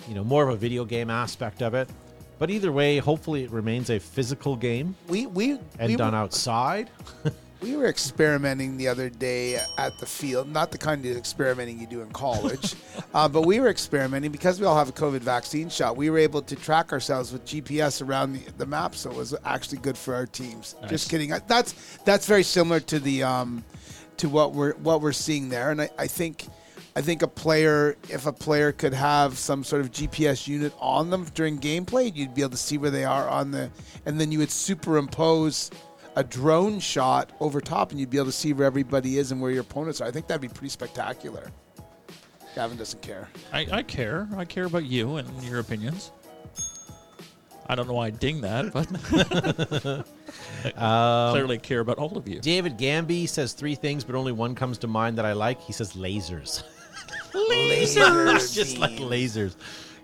[0.08, 1.90] you know, more of a video game aspect of it.
[2.38, 6.90] But either way, hopefully it remains a physical game We we and we done outside.
[7.62, 11.88] we were experimenting the other day at the field, not the kind of experimenting you
[11.88, 12.76] do in college,
[13.14, 15.98] uh, but we were experimenting because we all have a COVID vaccine shot.
[15.98, 19.36] We were able to track ourselves with GPS around the, the map, so it was
[19.44, 20.76] actually good for our teams.
[20.88, 21.34] Just kidding.
[21.48, 23.64] That's that's very similar to the um,
[24.18, 26.48] to what we're what we're seeing there, and I, I think.
[26.96, 31.12] I think a player, if a player could have some sort of GPS unit on
[31.12, 33.70] them during gameplay, you'd be able to see where they are on the,
[34.06, 35.70] and then you would superimpose
[36.16, 39.42] a drone shot over top, and you'd be able to see where everybody is and
[39.42, 40.08] where your opponents are.
[40.08, 41.52] I think that'd be pretty spectacular.
[42.56, 43.30] Gavin doesn't care.
[43.54, 44.28] I, I care.
[44.36, 46.12] I care about you and your opinions.
[47.68, 48.88] I don't know why I ding that, but
[50.76, 52.40] I clearly care about all of you.
[52.40, 55.62] David Gamby says three things, but only one comes to mind that I like.
[55.62, 56.64] He says lasers.
[57.32, 58.54] Lasers.
[58.56, 59.56] just like lasers.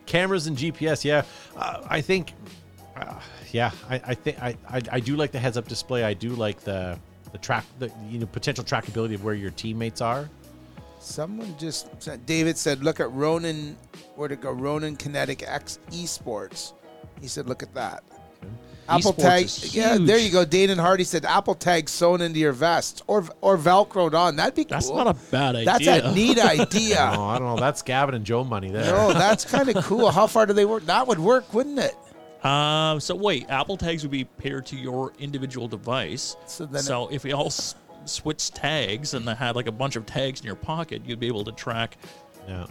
[0.05, 1.23] Cameras and GPS, yeah.
[1.57, 2.33] Uh, I think,
[2.95, 3.19] uh,
[3.55, 6.03] yeah, I, I think I, I, I do like the heads-up display.
[6.03, 6.99] I do like the
[7.31, 10.29] the track, the you know potential trackability of where your teammates are.
[10.99, 13.77] Someone just said, David said, look at Ronin,
[14.15, 14.51] where to go?
[14.51, 16.73] Ronin Kinetic X Esports.
[17.21, 18.03] He said, look at that.
[18.89, 20.43] Apple Esports tag, yeah, there you go.
[20.43, 24.35] Dane and Hardy said Apple tag sewn into your vest or or velcroed on.
[24.35, 24.97] That'd be That's cool.
[24.97, 25.65] not a bad idea.
[25.65, 27.13] That's a neat idea.
[27.15, 27.57] Oh, I don't know.
[27.57, 28.91] That's Gavin and Joe money there.
[28.91, 30.11] No, that's kind of cool.
[30.11, 30.85] How far do they work?
[30.87, 31.95] That would work, wouldn't it?
[32.45, 36.35] Um, so wait, Apple tags would be paired to your individual device.
[36.45, 37.75] So then so if we all s-
[38.05, 41.27] switch tags and they had like a bunch of tags in your pocket, you'd be
[41.27, 41.97] able to track.
[42.47, 42.67] Yeah,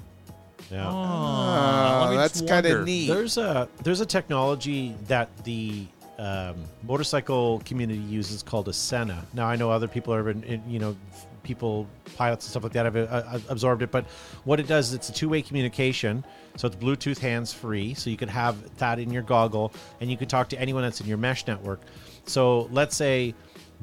[0.70, 0.88] yeah.
[0.88, 3.08] Oh, let Oh, that's kind of neat.
[3.08, 5.86] There's a there's a technology that the
[6.18, 6.54] um,
[6.84, 9.26] motorcycle community uses called a Sena.
[9.32, 11.86] Now I know other people are in, in you know f- people
[12.16, 14.04] pilots and stuff like that have uh, absorbed it, but
[14.44, 16.24] what it does is it's a two way communication.
[16.56, 20.16] So it's Bluetooth hands free, so you could have that in your goggle, and you
[20.16, 21.80] can talk to anyone that's in your mesh network.
[22.26, 23.34] So let's say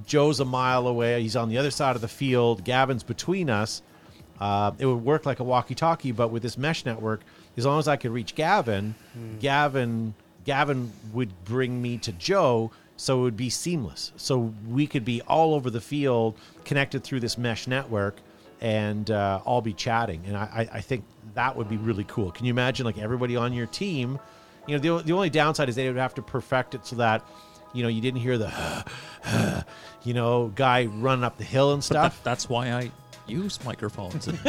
[0.06, 3.82] Joe's a mile away, he's on the other side of the field, Gavin's between us.
[4.40, 7.22] Uh, it would work like a walkie-talkie, but with this mesh network,
[7.58, 8.96] as long as I could reach Gavin,
[9.40, 10.14] Gavin,
[10.46, 14.12] Gavin would bring me to Joe, so it would be seamless.
[14.16, 18.18] So we could be all over the field, connected through this mesh network,
[18.62, 20.22] and uh, all be chatting.
[20.28, 22.30] And I, I think that would be really cool.
[22.30, 24.20] Can you imagine like everybody on your team?
[24.68, 27.26] You know, the, the only downside is they would have to perfect it so that,
[27.74, 28.86] you know, you didn't hear the,
[30.04, 32.22] you know, guy running up the hill and That, stuff.
[32.24, 32.92] that's why I
[33.32, 34.40] use microphones and,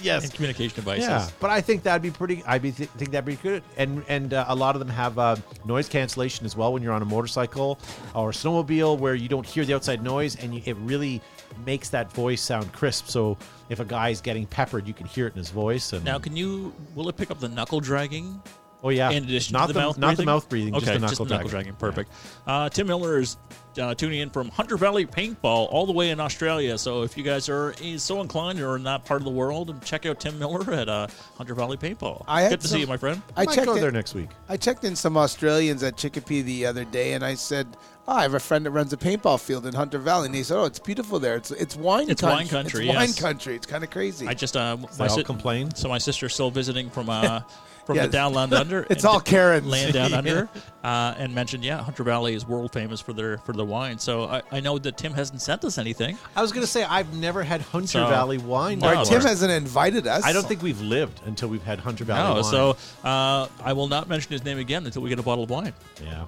[0.00, 1.08] yes, and communication devices.
[1.08, 2.42] Yeah, but I think that'd be pretty.
[2.46, 5.18] I be th- think that'd be good, and and uh, a lot of them have
[5.18, 7.78] uh, noise cancellation as well when you're on a motorcycle
[8.14, 11.20] or a snowmobile, where you don't hear the outside noise, and you, it really
[11.64, 13.06] makes that voice sound crisp.
[13.06, 13.38] So
[13.68, 15.92] if a guy's getting peppered, you can hear it in his voice.
[15.92, 16.74] And Now, can you?
[16.94, 18.40] Will it pick up the knuckle dragging
[18.82, 20.26] Oh yeah, In addition not to the, mouth not breathing?
[20.26, 21.74] the mouth breathing, okay, just the knuckle, knuckle dragging.
[21.74, 22.10] Perfect.
[22.46, 23.36] Uh, Tim Miller is
[23.80, 26.76] uh, tuning in from Hunter Valley Paintball, all the way in Australia.
[26.78, 29.74] So if you guys are eh, so inclined or in that part of the world,
[29.84, 31.06] check out Tim Miller at uh,
[31.36, 32.24] Hunter Valley Paintball.
[32.28, 33.20] I Good to some- see you, my friend.
[33.36, 34.28] I Might checked go in- there next week.
[34.48, 37.66] I checked in some Australians at Chicopee the other day, and I said,
[38.06, 40.42] oh, "I have a friend that runs a paintball field in Hunter Valley," and he
[40.42, 41.34] said, "Oh, it's beautiful there.
[41.36, 42.08] It's it's wine.
[42.10, 42.36] It's country.
[42.36, 43.56] wine country, It's wine country.
[43.56, 44.28] It's kind of crazy.
[44.28, 45.74] I just uh, my all si- complain.
[45.74, 47.40] So my sister's still visiting from uh,
[47.86, 48.86] from Yeah, the downland under.
[48.90, 49.66] it's all Karens.
[49.66, 50.48] land down under,
[50.84, 53.98] uh, and mentioned yeah, Hunter Valley is world famous for their for the wine.
[53.98, 56.18] So I, I know that Tim hasn't sent us anything.
[56.34, 58.80] I was going to say I've never had Hunter So- Valley wine.
[58.80, 59.04] No, Or before.
[59.06, 60.24] Tim hasn't invited us.
[60.24, 62.44] I don't think we've lived until we've had Hunter Valley No, wine.
[62.44, 62.76] so
[63.08, 65.72] uh, I will not mention his name again until we get a bottle of wine.
[66.02, 66.24] Yeah.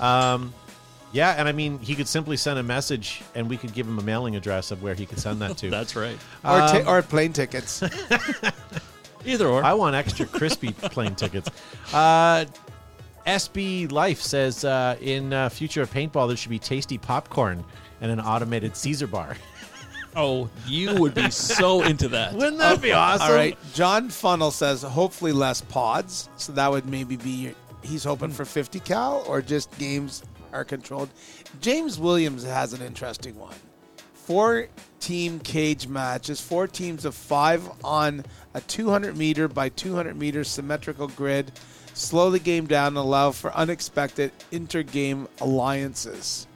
[0.00, 0.52] Um,
[1.12, 4.00] yeah, and I mean, he could simply send a message, and we could give him
[4.00, 5.70] a mailing address of where he could send that to.
[5.78, 6.16] That's right.
[6.44, 7.80] or, ta- Um, or plane tickets.
[9.24, 9.64] Either or.
[9.64, 11.50] I want extra crispy plane tickets.
[11.92, 12.44] Uh,
[13.26, 17.64] SB Life says uh, in uh, future of paintball there should be tasty popcorn
[18.00, 19.36] and an automated Caesar bar.
[20.16, 22.34] oh, you would be so into that.
[22.34, 23.28] Wouldn't that be awesome?
[23.28, 23.56] All right.
[23.72, 26.28] John Funnel says hopefully less pods.
[26.36, 27.52] So that would maybe be your,
[27.82, 30.22] he's hoping for 50 cal or just games
[30.52, 31.08] are controlled.
[31.60, 33.54] James Williams has an interesting one.
[34.12, 34.68] Four
[35.00, 41.08] team cage matches, four teams of five on a 200 meter by 200 meter symmetrical
[41.08, 41.52] grid.
[41.92, 46.46] Slow the game down and allow for unexpected inter-game alliances.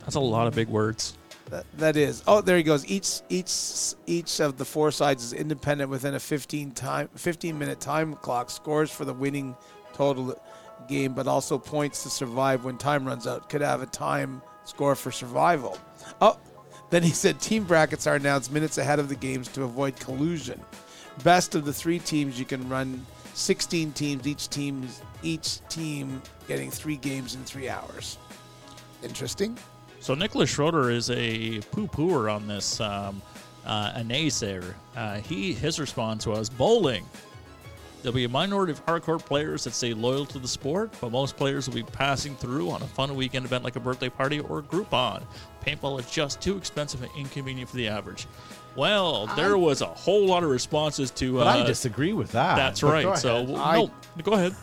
[0.00, 1.16] That's a lot of big words.
[1.50, 2.22] That, that is.
[2.26, 2.86] Oh, there he goes.
[2.86, 7.80] Each each each of the four sides is independent within a 15 time 15 minute
[7.80, 8.50] time clock.
[8.50, 9.56] Scores for the winning
[9.92, 10.40] total
[10.88, 13.48] game, but also points to survive when time runs out.
[13.48, 15.76] Could have a time score for survival.
[16.20, 16.38] Oh,
[16.90, 20.60] then he said team brackets are announced minutes ahead of the games to avoid collusion.
[21.22, 24.26] Best of the three teams you can run 16 teams.
[24.26, 24.88] Each team
[25.22, 28.18] each team getting three games in three hours.
[29.02, 29.56] Interesting.
[30.00, 33.20] So Nicholas Schroeder is a poo-pooer on this, um,
[33.66, 34.74] uh, a naysayer.
[34.96, 37.04] Uh, he his response was bowling.
[38.02, 41.36] There'll be a minority of hardcore players that stay loyal to the sport, but most
[41.36, 44.60] players will be passing through on a fun weekend event like a birthday party or
[44.60, 45.22] a Groupon.
[45.64, 48.26] Paintball is just too expensive and inconvenient for the average.
[48.74, 51.34] Well, there was a whole lot of responses to.
[51.34, 52.56] But I uh, disagree with that.
[52.56, 53.18] That's But go right.
[53.18, 53.54] So ahead.
[53.56, 53.90] I- no,
[54.22, 54.54] go ahead.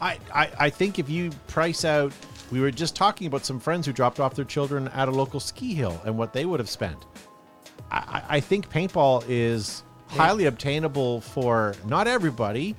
[0.00, 2.12] I, I, I think if you price out,
[2.50, 5.40] we were just talking about some friends who dropped off their children at a local
[5.40, 7.06] ski hill and what they would have spent.
[7.90, 7.96] I,
[8.28, 12.74] I I think paintball is highly obtainable for not everybody,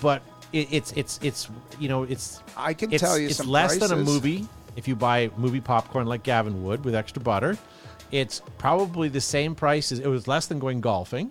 [0.00, 1.48] but it, it's it's it's
[1.78, 4.46] you know it's I can it's, tell you it's less than a movie
[4.76, 7.58] if you buy movie popcorn like Gavin would with extra butter.
[8.10, 11.30] It's probably the same price as it was less than going golfing,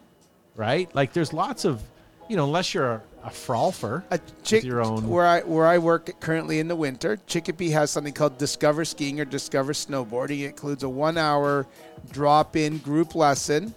[0.55, 0.93] right?
[0.93, 1.81] Like there's lots of
[2.29, 5.67] you know unless you're a, a frolfer a chick with your own where I where
[5.67, 7.17] I work currently in the winter.
[7.27, 10.41] Chicopee has something called Discover Skiing or Discover Snowboarding.
[10.41, 11.65] It includes a one-hour
[12.11, 13.73] drop-in group lesson,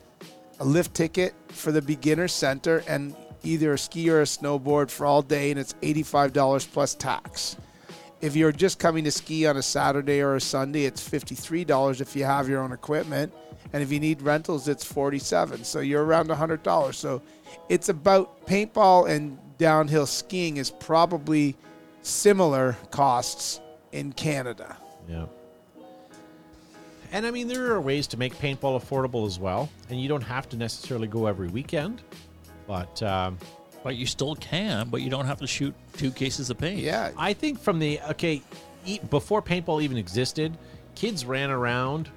[0.61, 5.07] a lift ticket for the beginner center, and either a ski or a snowboard for
[5.07, 7.57] all day, and it's eighty-five dollars plus tax.
[8.21, 12.01] If you're just coming to ski on a Saturday or a Sunday, it's fifty-three dollars
[12.01, 13.33] if you have your own equipment,
[13.73, 15.65] and if you need rentals, it's forty-seven.
[15.65, 16.97] So you're around hundred dollars.
[16.97, 17.23] So
[17.69, 21.57] it's about paintball and downhill skiing is probably
[22.03, 23.61] similar costs
[23.93, 24.77] in Canada.
[25.09, 25.27] Yeah.
[27.17, 30.21] And I mean, there are ways to make paintball affordable as well, and you don't
[30.23, 32.03] have to necessarily go every weekend.
[32.67, 33.39] But um,
[33.83, 36.81] But you still can, but you don't have to shoot two cases of paint.
[36.81, 38.43] Yeah, I think from the okay,
[38.85, 40.59] e- before paintball even existed,
[40.95, 42.11] kids ran around,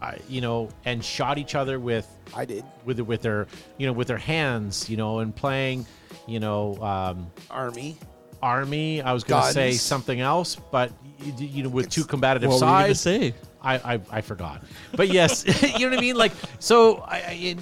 [0.00, 2.64] uh, you know, and shot each other with I did.
[2.84, 5.84] with with their you know with their hands, you know, and playing,
[6.28, 7.96] you know, um, Army.
[8.40, 9.02] army.
[9.02, 12.60] I was going to say something else, but you, you know, with two combative What
[12.60, 13.00] were you going to sides.
[13.00, 13.34] say?
[13.64, 14.62] I, I, I forgot.
[14.94, 16.16] But yes, you know what I mean?
[16.16, 17.58] Like, so, I, I it,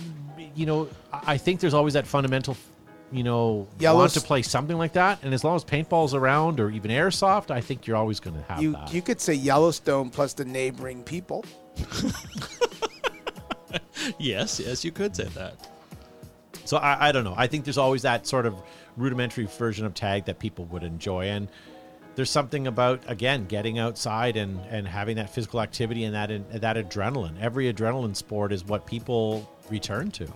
[0.54, 2.56] you know, I think there's always that fundamental,
[3.10, 5.22] you know, Yellow want to play something like that.
[5.22, 8.42] And as long as paintball's around or even airsoft, I think you're always going to
[8.42, 8.92] have You that.
[8.92, 11.44] you could say Yellowstone plus the neighboring people.
[14.18, 15.54] Yes, yes, you could say that.
[16.64, 17.34] so I, I don't know.
[17.36, 18.54] I think there's always that sort of
[18.96, 21.26] rudimentary version of tag that people would enjoy.
[21.26, 21.48] And
[22.14, 26.48] there's something about, again, getting outside and, and having that physical activity and that, and
[26.50, 27.40] that adrenaline.
[27.40, 30.28] Every adrenaline sport is what people return to.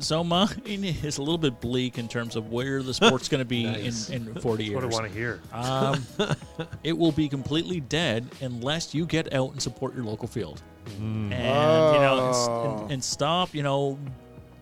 [0.00, 3.44] So mine is a little bit bleak in terms of where the sport's going to
[3.44, 4.10] be Nice.
[4.10, 4.74] in, in 40 years.
[4.74, 5.40] What I want to hear.
[5.52, 6.04] Um,
[6.84, 10.60] it will be completely dead unless you get out and support your local field,
[10.98, 12.32] and you know,
[12.74, 13.98] and, and, and stop, you know,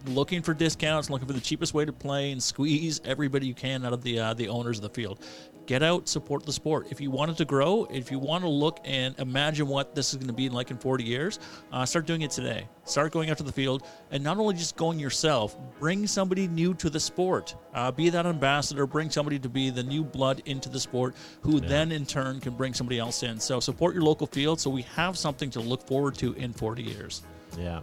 [0.06, 3.84] looking for discounts, looking for the cheapest way to play, and squeeze everybody you can
[3.84, 5.24] out of the uh, the owners of the field.
[5.66, 6.88] Get out, support the sport.
[6.90, 10.12] If you want it to grow, if you want to look and imagine what this
[10.12, 11.38] is going to be like in 40 years,
[11.72, 12.66] uh, start doing it today.
[12.84, 16.74] Start going out to the field, and not only just going yourself, bring somebody new
[16.74, 17.54] to the sport.
[17.74, 21.60] Uh, be that ambassador, bring somebody to be the new blood into the sport, who
[21.60, 23.38] then in turn can bring somebody else in.
[23.38, 26.82] So support your local field, so we have something to look forward to in 40
[26.82, 27.22] years.
[27.56, 27.82] Yeah.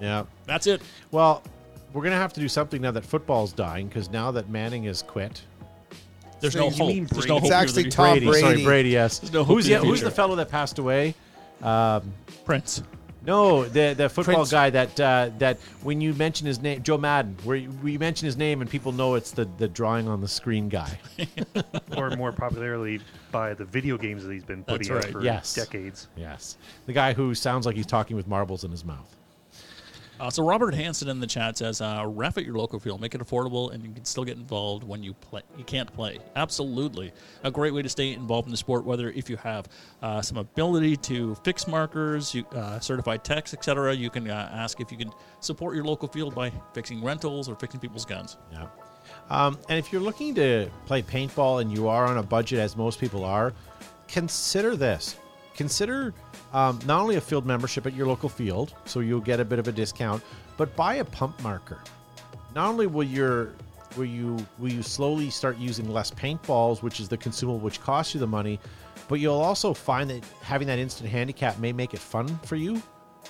[0.00, 0.24] Yeah.
[0.46, 0.82] That's it.
[1.10, 1.42] Well,
[1.92, 4.84] we're going to have to do something now that football's dying because now that Manning
[4.84, 5.42] has quit.
[6.40, 6.88] There's So no you hope.
[6.88, 7.50] mean There's no It's hope.
[7.52, 8.40] for actually Tom Brady, Brady.
[8.40, 9.30] sorry, Brady, yes.
[9.32, 11.14] no hope who's, in the who's the fellow that passed away?
[11.62, 12.14] Um,
[12.46, 12.82] Prince.
[13.26, 14.50] no, the the football Prince.
[14.50, 18.24] guy that uh, that when you mention his name, Joe Madden, where you, we mention
[18.24, 20.98] his name and people know it's the, the drawing on the screen guy.
[21.98, 25.22] or more popularly by the video games that he's been putting That's out right, for
[25.22, 25.54] yes.
[25.54, 26.08] decades.
[26.16, 29.14] yes, the guy who sounds like he's talking with marbles in his mouth.
[30.20, 33.14] Uh, so Robert Hanson in the chat says, uh, "Ref at your local field, make
[33.14, 35.40] it affordable, and you can still get involved when you play.
[35.56, 36.18] You can't play.
[36.36, 37.10] Absolutely,
[37.42, 38.84] a great way to stay involved in the sport.
[38.84, 39.66] Whether if you have
[40.02, 44.78] uh, some ability to fix markers, you, uh, certified techs, etc., you can uh, ask
[44.78, 45.10] if you can
[45.40, 48.36] support your local field by fixing rentals or fixing people's guns.
[48.52, 48.66] Yeah.
[49.30, 52.76] Um, and if you're looking to play paintball and you are on a budget, as
[52.76, 53.54] most people are,
[54.06, 55.16] consider this.
[55.60, 56.14] Consider
[56.54, 59.58] um, not only a field membership at your local field, so you'll get a bit
[59.58, 60.22] of a discount,
[60.56, 61.78] but buy a pump marker.
[62.54, 63.52] Not only will your
[63.94, 68.14] will you will you slowly start using less paintballs, which is the consumable which costs
[68.14, 68.58] you the money,
[69.06, 72.82] but you'll also find that having that instant handicap may make it fun for you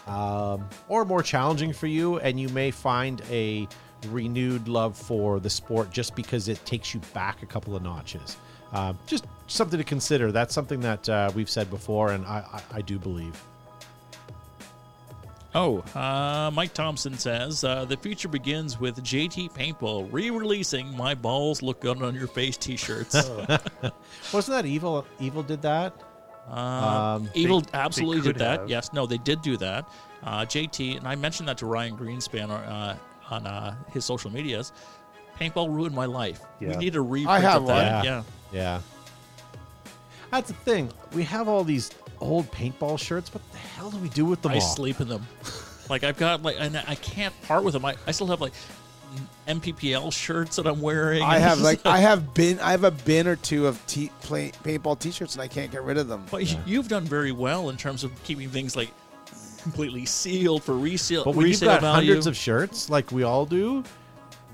[0.07, 3.66] um, or more challenging for you, and you may find a
[4.07, 8.37] renewed love for the sport just because it takes you back a couple of notches.
[8.72, 9.24] Uh, just
[9.55, 10.33] something to consider.
[10.33, 13.41] That's something that uh, we've said before, and I, I, I do believe.
[15.53, 21.61] Oh, uh, Mike Thompson says uh, the future begins with JT Paintball re-releasing "My Balls
[21.61, 23.15] Look Good on Your Face" T-shirts.
[24.33, 25.05] Wasn't that evil?
[25.19, 25.93] Evil did that.
[26.49, 28.61] Um, Evil they absolutely did that.
[28.61, 28.71] have.
[28.71, 29.89] Yes, no, they did do that.
[30.23, 32.97] Uh, JT and I mentioned that to Ryan Greenspan uh,
[33.31, 34.73] on uh, his social medias.
[35.39, 36.41] Paintball ruined my life.
[36.61, 37.97] We need a reprint I have of that.
[37.97, 38.05] one.
[38.05, 38.23] Yeah.
[38.53, 38.81] Yeah.
[40.31, 40.91] That's the thing.
[41.12, 43.33] We have all these old paintball shirts.
[43.33, 44.61] What the hell do we do with them I all?
[44.61, 45.26] sleep in them.
[45.89, 47.85] like I've got like, and I can't part with them.
[47.85, 48.53] I, I still have like
[49.47, 51.22] NPPL shirts that I'm wearing.
[51.22, 54.53] I have like I have bin I have a bin or two of t- play,
[54.64, 56.24] paintball T-shirts and I can't get rid of them.
[56.31, 58.91] But you've done very well in terms of keeping things like
[59.62, 61.24] completely sealed for resale.
[61.24, 62.09] But when you've got value.
[62.09, 63.85] hundreds of shirts, like we all do,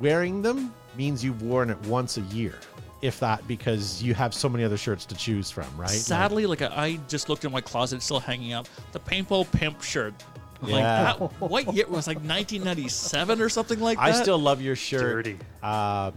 [0.00, 2.58] wearing them means you've worn it once a year,
[3.06, 5.88] if that, because you have so many other shirts to choose from, right?
[5.88, 8.68] Sadly, like I just looked in my closet, it's still hanging up.
[8.92, 10.14] The paintball pimp shirt.
[10.62, 11.02] Like Yeah.
[11.18, 14.04] that, what year it was like 1997 or something like that?
[14.04, 15.24] I still love your shirt.
[15.26, 15.38] Dirty.
[15.62, 16.14] Um,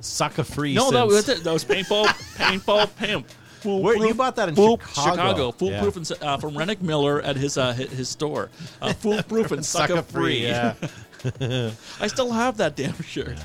[0.00, 0.74] sucker free.
[0.74, 1.42] no, that was it.
[1.44, 2.04] That was paintball
[2.36, 3.26] paintball pimp.
[3.64, 5.50] Where- you bought that in Fool- Chicago.
[5.50, 8.50] foolproof and, uh, from Rennick Miller at his uh, his, his store.
[8.80, 10.42] Uh, foolproof and sucker free.
[10.46, 10.74] Yeah.
[12.00, 13.36] I still have that damn shirt.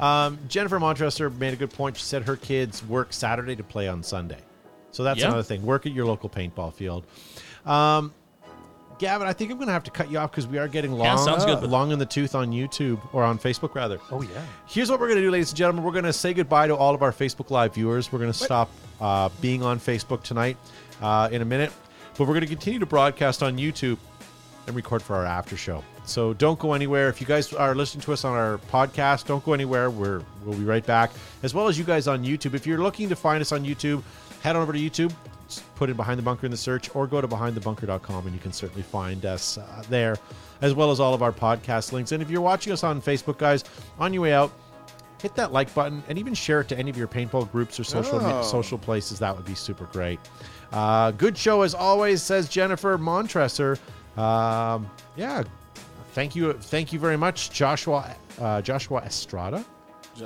[0.00, 1.96] Um, Jennifer Montresor made a good point.
[1.96, 4.38] She said her kids work Saturday to play on Sunday.
[4.92, 5.26] So that's Yeah.
[5.26, 5.62] another thing.
[5.64, 7.04] Work at your local paintball field.
[7.66, 8.12] Um,
[8.98, 10.92] Gavin, I think I'm going to have to cut you off because we are getting
[10.92, 11.62] long, Yeah, good.
[11.70, 13.98] long in the tooth on YouTube or on Facebook, rather.
[14.10, 14.28] Oh yeah.
[14.66, 15.84] Here's what we're going to do, ladies and gentlemen.
[15.84, 18.12] We're going to say goodbye to all of our Facebook Live viewers.
[18.12, 18.68] We're going to stop
[19.00, 20.58] uh, being on Facebook tonight
[21.00, 21.72] uh, in a minute,
[22.18, 23.96] but we're going to continue to broadcast on YouTube
[24.66, 25.82] and record for our after show.
[26.10, 27.08] So don't go anywhere.
[27.08, 29.90] If you guys are listening to us on our podcast, don't go anywhere.
[29.90, 32.54] We're we'll be right back, as well as you guys on YouTube.
[32.54, 34.02] If you're looking to find us on YouTube,
[34.42, 35.12] head on over to YouTube,
[35.76, 38.52] put in Behind the Bunker in the search, or go to behindthebunker.com, and you can
[38.52, 40.16] certainly find us uh, there,
[40.62, 42.10] as well as all of our podcast links.
[42.12, 43.62] And if you're watching us on Facebook, guys,
[44.00, 44.50] on your way out,
[45.22, 47.84] hit that like button and even share it to any of your paintball groups or
[47.84, 48.42] social Oh.
[48.42, 49.18] social places.
[49.20, 50.18] That would be super great.
[50.72, 53.78] Uh, good show as always, says Jennifer Montresor.
[54.16, 55.44] Um, yeah,
[56.12, 58.14] thank you, thank you very much, Joshua.
[58.40, 59.64] Uh, Joshua Estrada.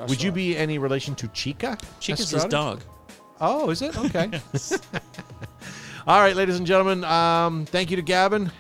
[0.08, 1.78] Would you be any relation to Chica?
[2.00, 2.82] Chica's his dog.
[3.40, 4.30] Oh, is it okay?
[6.06, 7.04] All right, ladies and gentlemen.
[7.04, 8.50] Um, thank you to Gavin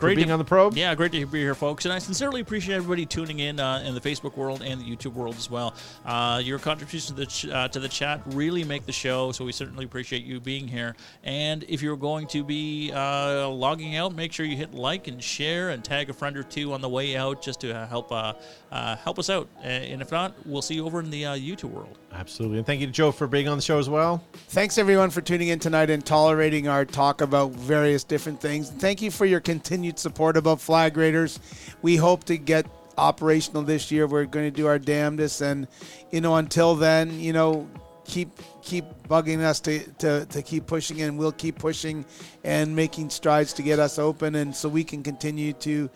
[0.00, 0.76] Great being to- on the probe.
[0.76, 1.84] Yeah, great to be here, folks.
[1.84, 5.12] And I sincerely appreciate everybody tuning in uh, in the Facebook world and the YouTube
[5.12, 5.74] world as well.
[6.04, 9.44] Uh, your contributions to the ch- uh, to the chat really make the show, so
[9.44, 10.96] we certainly appreciate you being here.
[11.22, 15.22] And if you're going to be uh, logging out, make sure you hit like and
[15.22, 18.10] share and tag a friend or two on the way out, just to uh, help
[18.10, 18.32] uh,
[18.72, 19.48] uh, help us out.
[19.62, 21.98] And if not, we'll see you over in the uh, YouTube world.
[22.12, 22.58] Absolutely.
[22.58, 24.22] And thank you to Joe for being on the show as well.
[24.48, 28.70] Thanks everyone for tuning in tonight and tolerating our talk about various different things.
[28.70, 31.38] Thank you for your continued support about Flag Raiders.
[31.82, 32.66] We hope to get
[32.98, 34.06] operational this year.
[34.06, 35.68] We're going to do our damnedest, and
[36.10, 37.68] you know, until then, you know,
[38.04, 38.30] keep
[38.62, 42.04] keep bugging us to, to, to keep pushing and we'll keep pushing
[42.44, 45.88] and making strides to get us open and so we can continue to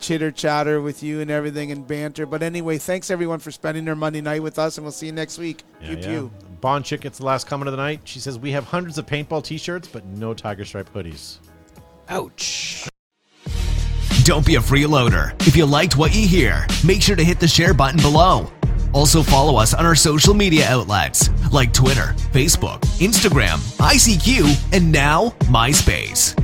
[0.00, 3.94] chitter chatter with you and everything and banter but anyway thanks everyone for spending their
[3.94, 6.06] monday night with us and we'll see you next week Yeah, pew yeah.
[6.06, 6.30] pew
[6.60, 8.00] Bond Chick gets the last comment of the night.
[8.04, 11.38] She says, We have hundreds of paintball t shirts, but no Tiger Stripe hoodies.
[12.10, 12.86] Ouch.
[14.24, 15.32] Don't be a freeloader.
[15.48, 18.52] If you liked what you hear, make sure to hit the share button below.
[18.92, 25.30] Also, follow us on our social media outlets like Twitter, Facebook, Instagram, ICQ, and now
[25.48, 26.36] MySpace.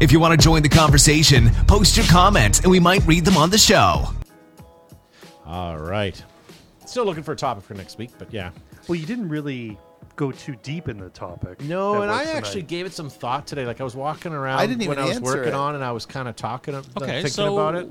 [0.00, 3.36] If you want to join the conversation, post your comments and we might read them
[3.36, 4.06] on the show.
[5.44, 6.22] All right.
[6.86, 8.50] Still looking for a topic for next week, but yeah.
[8.88, 9.78] Well, you didn't really
[10.16, 11.60] go too deep in the topic.
[11.62, 12.68] No, that and I was actually tonight.
[12.68, 13.66] gave it some thought today.
[13.66, 15.54] Like I was walking around I didn't when even I was answer working it.
[15.54, 17.88] on, and I was kind of talking, uh, Okay, thinking so about it.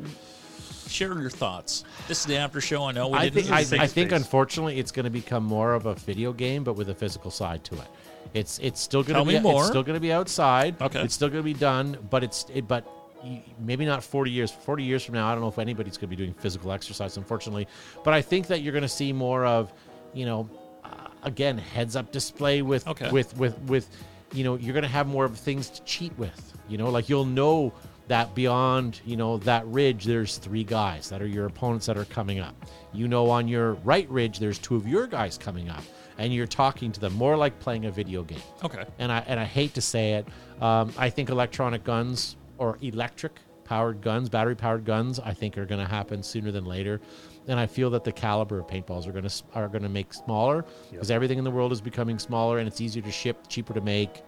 [0.89, 1.83] Share your thoughts.
[2.07, 2.83] This is the after show.
[2.83, 3.45] I know we I didn't.
[3.45, 6.73] think I, I think unfortunately it's going to become more of a video game, but
[6.73, 7.87] with a physical side to it.
[8.33, 9.61] It's it's still going Tell to be me more.
[9.61, 10.81] it's still going to be outside.
[10.81, 11.01] Okay.
[11.01, 12.85] it's still going to be done, but it's it, but
[13.23, 16.09] y- maybe not 40 years 40 years from now i don't know if anybody's going
[16.09, 17.67] to be doing physical exercise unfortunately
[18.05, 19.73] but i think that you're going to see more of
[20.13, 20.49] you know
[20.85, 20.87] uh,
[21.23, 23.09] again heads up display with Okay.
[23.11, 23.89] with with with
[24.31, 27.09] you know you're going to have more of things to cheat with you know like
[27.09, 27.73] you'll know
[28.10, 32.05] that beyond you know that ridge there's three guys that are your opponents that are
[32.05, 32.55] coming up
[32.91, 35.84] you know on your right ridge there's two of your guys coming up
[36.18, 38.84] and you're talking to them more like playing a video game Okay.
[38.97, 40.28] and I and I hate to say it,
[40.62, 45.66] um, I think electronic guns or electric powered guns, battery powered guns, I think are
[45.66, 46.99] going to happen sooner than later.
[47.47, 50.12] And I feel that the caliber of paintballs are going to are going to make
[50.12, 53.74] smaller because everything in the world is becoming smaller and it's easier to ship, cheaper
[53.76, 54.24] to make.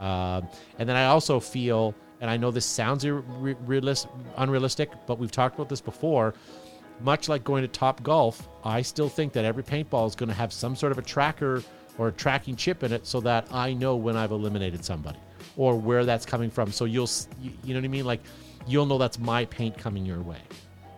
[0.00, 0.46] Um,
[0.78, 5.18] and then I also feel, and I know this sounds ir- re- realis- unrealistic, but
[5.18, 6.34] we've talked about this before.
[7.00, 10.34] Much like going to Top Golf, I still think that every paintball is going to
[10.34, 11.62] have some sort of a tracker
[11.98, 15.18] or a tracking chip in it, so that I know when I've eliminated somebody
[15.56, 16.72] or where that's coming from.
[16.72, 17.08] So you'll,
[17.40, 18.04] you, you know what I mean?
[18.04, 18.20] Like
[18.66, 20.40] you'll know that's my paint coming your way,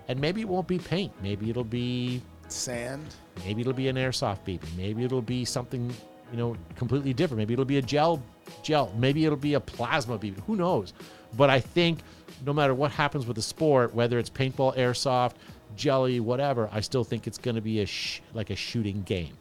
[0.09, 1.13] and maybe it won't be paint.
[1.23, 3.15] Maybe it'll be sand
[3.45, 4.61] Maybe it'll be an airsoft BB.
[4.77, 5.93] Maybe it'll be something,
[6.31, 7.39] you know, completely different.
[7.39, 8.23] Maybe it'll be a gel
[8.63, 8.93] gel.
[8.97, 10.37] Maybe it'll be a plasma beam.
[10.47, 10.93] Who knows?
[11.37, 11.99] But I think
[12.45, 15.33] no matter what happens with the sport, whether it's paintball, airsoft,
[15.77, 19.37] jelly, whatever, I still think it's going to be a sh- like a shooting game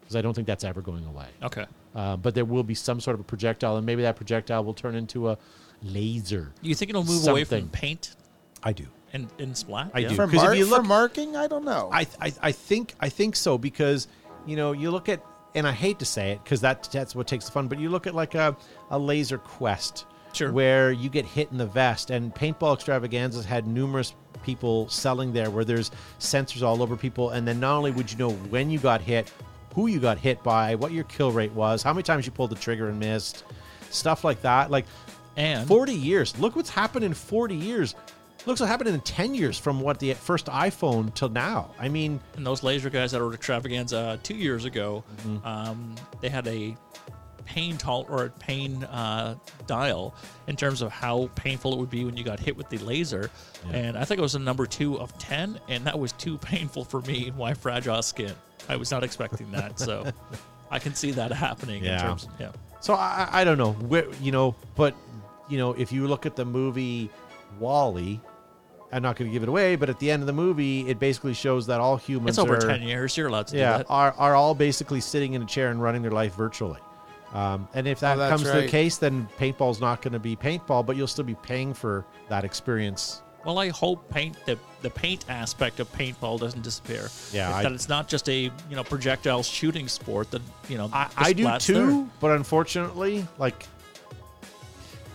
[0.00, 1.26] because I don't think that's ever going away.
[1.42, 1.66] Okay.
[1.94, 4.74] Uh, but there will be some sort of a projectile, and maybe that projectile will
[4.74, 5.38] turn into a
[5.82, 6.52] laser.
[6.62, 8.16] You think it'll move away from paint
[8.62, 8.86] I do.
[9.12, 9.90] and, and splat?
[9.94, 10.08] I Yeah.
[10.08, 10.14] do.
[10.16, 12.94] for, 'Cause if mar- you look- for marking i don't know I, I I think
[13.00, 14.08] I think so because
[14.46, 15.22] you know you look at
[15.54, 17.68] and I hate to say it because that that's what takes the fun.
[17.68, 18.56] But you look at like a
[18.90, 20.50] a laser quest, Sure.
[20.52, 22.10] where you get hit in the vest.
[22.10, 27.46] And paintball extravaganzas had numerous people selling there where there's sensors all over people, and
[27.48, 29.32] then not only would you know when you got hit,
[29.74, 32.50] who you got hit by, what your kill rate was, how many times you pulled
[32.50, 33.44] the trigger and missed,
[33.90, 34.70] stuff like that.
[34.70, 34.84] Like
[35.36, 36.38] And 40 years.
[36.38, 37.94] Look what's happened in 40 years.
[38.46, 41.70] Looks what happened in 10 years from what the first iPhone till now.
[41.78, 45.46] I mean, And those laser guys that were at extravaganza two years ago, Mm-hmm.
[45.46, 46.76] um, they had a
[47.46, 49.36] pain tol- or a pain uh,
[49.66, 50.14] dial
[50.46, 53.30] in terms of how painful it would be when you got hit with the laser.
[53.72, 56.84] And I think it was a number two of 10, and that was too painful
[56.84, 58.34] for me in my fragile skin.
[58.68, 59.78] I was not expecting that.
[59.78, 60.10] So
[60.70, 62.02] I can see that happening in Yeah.
[62.02, 62.52] terms yeah.
[62.80, 64.94] So I, I don't know, where, you know, but
[65.48, 67.08] you know, if you look at the movie
[67.58, 68.20] WALL-E,
[68.94, 71.00] I'm not going to give it away, but at the end of the movie, it
[71.00, 73.16] basically shows that all humans It's over are, 10 years.
[73.16, 73.86] You're allowed to do yeah, that.
[73.88, 76.78] are are all basically sitting in a chair and running their life virtually.
[77.32, 80.20] Um, and if that Oh, that's comes to the case, then paintball's not going to
[80.20, 83.20] be paintball, but you'll still be paying for that experience.
[83.44, 87.08] Well, I hope paint the the paint aspect of paintball doesn't disappear.
[87.32, 90.30] Yeah, I- that it's not just a you know projectile shooting sport.
[90.30, 92.06] That you know I, I do too, there.
[92.20, 93.66] but unfortunately, like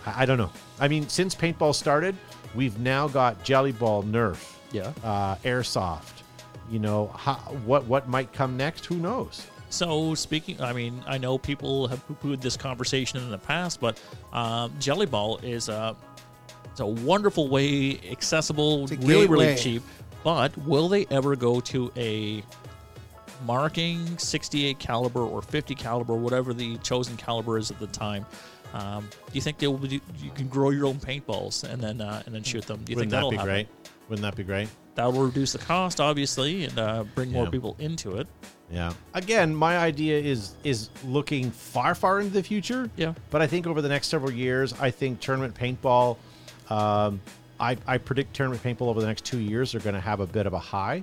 [0.04, 0.50] I, I don't know.
[0.78, 2.14] I mean, since paintball started,
[2.54, 4.92] we've now got jelly ball, Nerf, Yeah.
[5.04, 6.22] uh, airsoft.
[6.70, 7.34] You know, how,
[7.64, 8.86] what what might come next?
[8.86, 9.46] Who knows?
[9.70, 14.00] So speaking, I mean, I know people have poo-pooed this conversation in the past, but
[14.32, 15.96] um, Jelly Ball is a
[16.66, 19.56] it's a wonderful way, accessible, really really gateway.
[19.56, 19.82] cheap.
[20.22, 22.42] But will they ever go to a
[23.46, 28.26] marking 68 caliber or 50 caliber, whatever the chosen caliber is at the time?
[28.74, 29.78] Um, do you think they will?
[29.78, 32.80] Be, you can grow your own paintballs and then uh, and then shoot them?
[32.84, 33.52] Do you Wouldn't think that that'll be happen?
[33.52, 33.68] great?
[34.08, 34.68] Wouldn't that be great?
[34.96, 37.50] That will reduce the cost, obviously, and uh, bring more Yeah.
[37.50, 38.26] people into it.
[38.70, 38.92] Yeah.
[39.14, 42.90] Again, my idea is is looking far, far into the future.
[42.96, 43.14] Yeah.
[43.30, 46.16] But I think over the next several years, I think tournament paintball,
[46.68, 47.20] um,
[47.58, 50.26] I, I predict tournament paintball over the next two years are going to have a
[50.26, 51.02] bit of a high,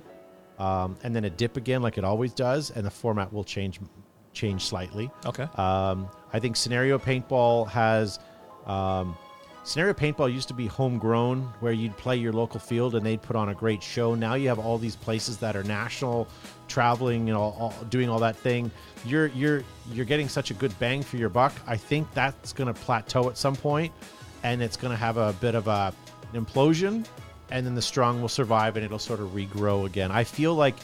[0.59, 3.79] um, and then a dip again, like it always does, and the format will change
[4.33, 5.09] change slightly.
[5.25, 5.43] Okay.
[5.55, 8.19] Um, I think scenario paintball has.
[8.65, 9.17] Um,
[9.63, 13.35] scenario paintball used to be homegrown, where you'd play your local field and they'd put
[13.35, 14.15] on a great show.
[14.15, 16.27] Now you have all these places that are national,
[16.67, 18.71] traveling and all, all doing all that thing.
[19.05, 21.53] You're you're you're getting such a good bang for your buck.
[21.65, 23.93] I think that's going to plateau at some point,
[24.43, 25.93] and it's going to have a bit of a
[26.33, 27.05] implosion,
[27.51, 30.11] and then the strong will survive and it'll sort of regrow again.
[30.11, 30.75] I feel like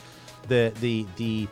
[0.48, 1.48] the the the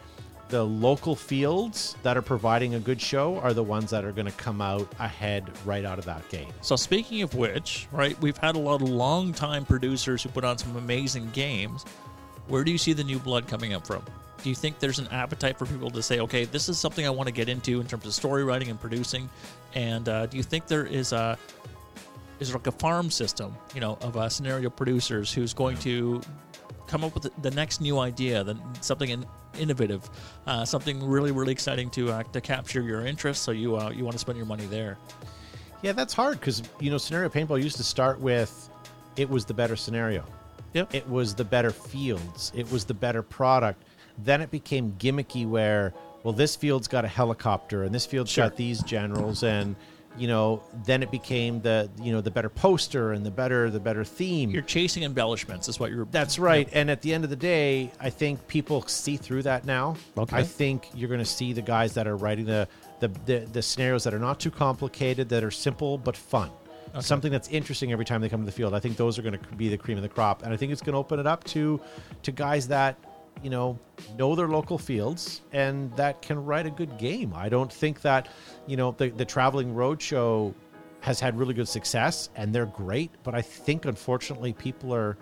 [0.52, 4.26] the local fields that are providing a good show are the ones that are going
[4.26, 6.50] to come out ahead right out of that game.
[6.62, 10.58] So speaking of which, right, we've had a lot of long-time producers who put on
[10.58, 11.86] some amazing games.
[12.48, 14.04] Where do you see the new blood coming up from?
[14.44, 17.12] Do you think there's an appetite for people to say, okay, this is something I
[17.12, 19.30] want to get into in terms of story writing and producing?
[19.74, 21.38] And uh, do you think there is a
[22.42, 26.22] is like a farm system, you know, of uh, scenario producers who's going to
[26.88, 29.26] come up with the next new idea, the, something in,
[29.60, 30.10] innovative,
[30.48, 34.04] uh, something really really exciting to uh, to capture your interest, so you uh, you
[34.04, 34.98] want to spend your money there.
[35.82, 38.70] Yeah, that's hard because you know scenario paintball used to start with
[39.18, 40.24] it was the better scenario.
[40.74, 40.94] Yep.
[40.96, 42.52] It was the better fields.
[42.56, 43.84] It was the better product.
[44.20, 45.94] Then it became gimmicky where
[46.24, 48.46] well this field's got a helicopter and this field's Sure.
[48.48, 49.76] got these generals and
[50.18, 53.80] you know then it became the you know the better poster and the better the
[53.80, 54.50] better theme.
[54.50, 56.06] You're chasing embellishments, is what you're.
[56.06, 56.68] That's right.
[56.74, 59.96] And at the end of the day, I think people see through that now.
[60.18, 60.38] Okay.
[60.38, 62.68] I think you're going to see the guys that are writing the,
[63.00, 66.52] the, the, the scenarios that are not too complicated, that are simple but fun.
[67.00, 68.74] Something that's interesting every time they come to the field.
[68.74, 70.44] I think those are going to be the cream of the crop.
[70.44, 71.80] And I think it's going to open it up to
[72.24, 72.98] to guys that,
[73.44, 73.80] you know,
[74.18, 77.34] know their local fields and that can write a good game.
[77.36, 78.28] I don't think that,
[78.68, 80.54] you know, the, the traveling roadshow
[81.02, 85.18] has had really good success and they're great, but I think unfortunately people are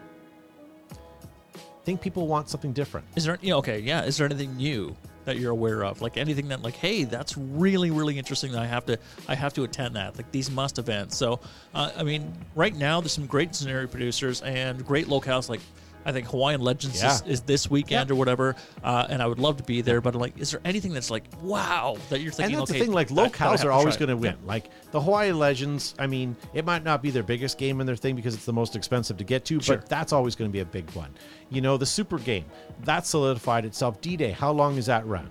[1.80, 3.08] I think people want something different.
[3.16, 3.40] Is there?
[3.42, 4.04] Yeah, okay, yeah.
[4.04, 6.02] Is there anything new that you're aware of?
[6.02, 8.52] Like anything that, like, hey, that's really, really interesting.
[8.52, 10.18] That I have to, I have to attend that.
[10.18, 11.16] Like these must events.
[11.18, 11.40] So,
[11.74, 15.50] uh, I mean, right now there's some great scenario producers and great locales.
[15.50, 15.62] Like,
[16.06, 17.20] I think Hawaiian Legends is, Yeah.
[17.26, 18.14] is this weekend Yeah.
[18.14, 18.56] or whatever.
[18.84, 20.00] Uh, and I would love to be there.
[20.02, 22.56] But like, is there anything that's like, wow, that you're thinking?
[22.56, 24.18] and that's okay, the thing, like that- that I have locales are always going to
[24.18, 24.36] win.
[24.46, 27.96] Like the Hawaii Legends, I mean, it might not be their biggest game in their
[27.98, 29.78] thing because it's the most expensive to get to, Sure.
[29.78, 31.10] but that's always going to be a big one.
[31.50, 32.46] You know, the Super Game
[32.86, 34.00] that solidified itself.
[34.02, 35.30] D Day, how long is that run?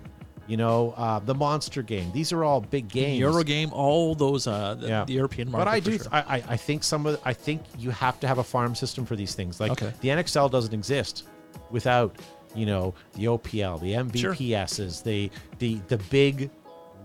[0.49, 2.11] You know, uh, the Monster Game.
[2.11, 3.21] These are all big games.
[3.21, 5.03] Eurogame, all those, uh, the, Yeah.
[5.05, 5.65] the European market.
[5.65, 5.97] But I do.
[5.99, 6.07] sure.
[6.11, 7.21] I, I I think some of.
[7.23, 9.59] I think you have to have a farm system for these things.
[9.59, 9.93] Like Okay.
[10.01, 11.25] the NXL doesn't exist
[11.69, 12.15] without
[12.55, 14.33] you know the OPL, the Sure.
[14.33, 15.29] MVPSs, the
[15.59, 16.49] the the big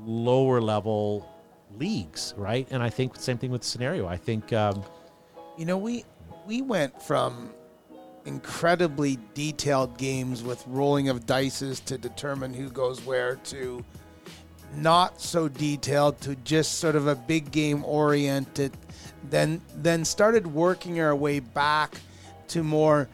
[0.06, 1.28] lower level
[1.78, 2.66] leagues, right?
[2.70, 4.06] And I think the same thing with scenario.
[4.06, 4.82] I think um,
[5.58, 6.04] You know, we
[6.46, 7.50] we went from
[8.26, 13.84] incredibly detailed games with rolling of dices to determine who goes where to
[14.76, 18.72] not so detailed to just sort of a big game oriented
[19.30, 22.00] then then started working our way back
[22.48, 23.08] to more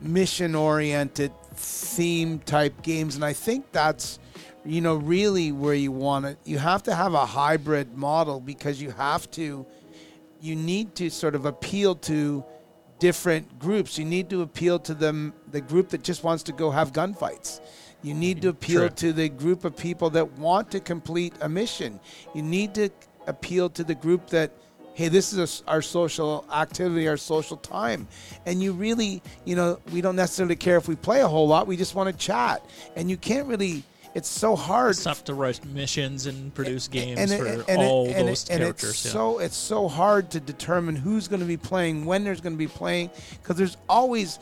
[0.00, 3.14] mission oriented theme type games.
[3.14, 4.18] And I think that's
[4.64, 6.38] you know really where you want it.
[6.44, 9.66] You have to have a hybrid model because you have to
[10.40, 12.44] you need to sort of appeal to
[13.00, 13.98] different groups.
[13.98, 17.60] You need to appeal to them the group that just wants to go have gunfights.
[18.02, 18.88] You need to appeal True.
[18.88, 21.98] to the group of people that want to complete a mission.
[22.34, 22.90] You need to
[23.26, 24.52] appeal to the group that
[24.94, 28.06] hey, this is our social activity, our social time.
[28.44, 31.66] And you really, you know, we don't necessarily care if we play a whole lot.
[31.66, 32.62] We just want to chat.
[32.96, 33.82] And you can't really
[34.14, 37.86] it's so hard It's tough to write missions and produce games and for and it-
[37.86, 38.90] all and those and characters.
[38.90, 39.12] It's yeah.
[39.12, 42.58] so it's so hard to determine who's going to be playing, when there's going to
[42.58, 44.38] be playing, because there's always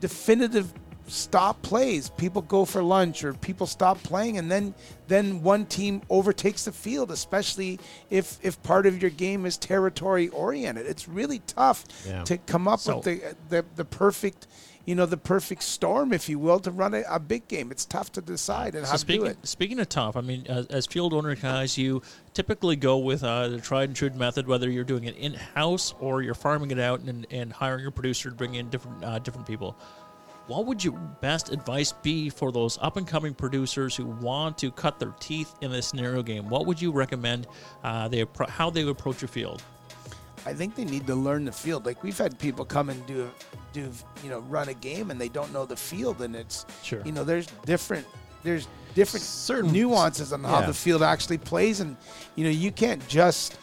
[0.00, 0.72] definitive
[1.08, 2.08] stop plays.
[2.10, 4.74] People go for lunch or people stop playing, and then
[5.08, 7.10] then one team overtakes the field.
[7.10, 7.78] Especially
[8.08, 12.22] if if part of your game is territory oriented, it's really tough Yeah.
[12.24, 14.46] to come up So- with the, the the perfect.
[14.84, 17.70] You know the perfect storm, if you will, to run a, a big game.
[17.70, 19.46] It's tough to decide and So how speaking to do it.
[19.46, 22.02] speaking of tough, I mean, as, as field owner guys, you
[22.34, 25.94] typically go with uh, the tried and true method, whether you're doing it in house
[26.00, 29.18] or you're farming it out and, and hiring your producer to bring in different uh,
[29.20, 29.76] different people.
[30.48, 34.72] What would your best advice be for those up and coming producers who want to
[34.72, 36.48] cut their teeth in this scenario game?
[36.48, 37.46] What would you recommend
[37.84, 39.62] uh, they how they approach your field?
[40.44, 41.86] I think they need to learn the field.
[41.86, 43.30] Like we've had people come and do
[43.72, 43.90] do
[44.22, 47.00] you know run a game and they don't know the field and it's Sure.
[47.04, 48.06] you know there's different
[48.42, 50.66] there's different Certain- nuances on how yeah.
[50.66, 51.96] the field actually plays and
[52.34, 53.58] you know you can't just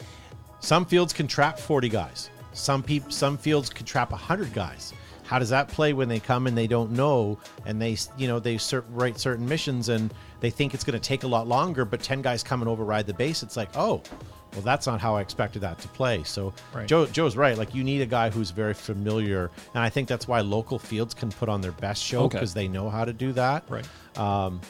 [0.62, 2.30] some fields can trap forty guys.
[2.54, 4.94] Some people, some fields could trap hundred guys.
[5.24, 8.40] How does that play when they come and they don't know and they, you know,
[8.40, 11.86] they cer- write certain missions and they think it's going to take a lot longer,
[11.86, 13.44] but ten guys come and override the base.
[13.44, 14.02] It's like, oh,
[14.54, 16.24] well, that's not how I expected that to play.
[16.24, 16.88] So Right.
[16.88, 17.58] Joe, Joe's right.
[17.58, 21.14] Like you need a guy who's very familiar, and I think that's why local fields
[21.14, 22.38] can put on their best show Okay.
[22.38, 23.64] because they know how to do that.
[23.70, 23.88] Right.
[24.18, 24.62] Um,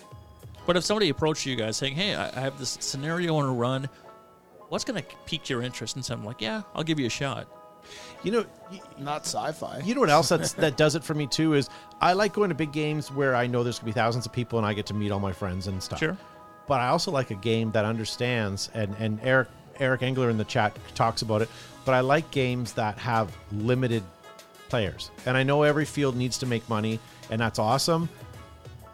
[0.66, 3.54] But if somebody approached you guys saying, "Hey, I I have this scenario on a
[3.54, 3.90] run,"
[4.68, 5.96] what's going to pique your interest?
[5.96, 7.48] And so I'm like, "Yeah, I'll give you a shot."
[8.22, 8.46] you know,
[9.00, 9.80] Not sci-fi.
[9.84, 11.70] You know what else that's, that does it for me too is
[12.02, 14.60] I like going to big games where I know there's gonna be thousands of people
[14.60, 15.98] and I get to meet all my friends and stuff.
[16.00, 16.18] Sure.
[16.68, 19.48] But I also like a game that understands and and Eric
[19.80, 21.50] Eric Engler in the chat talks about it.
[21.86, 24.04] But I like games that have limited
[24.70, 25.12] players.
[25.26, 27.00] And I know every field needs to make money
[27.32, 28.10] and that's awesome.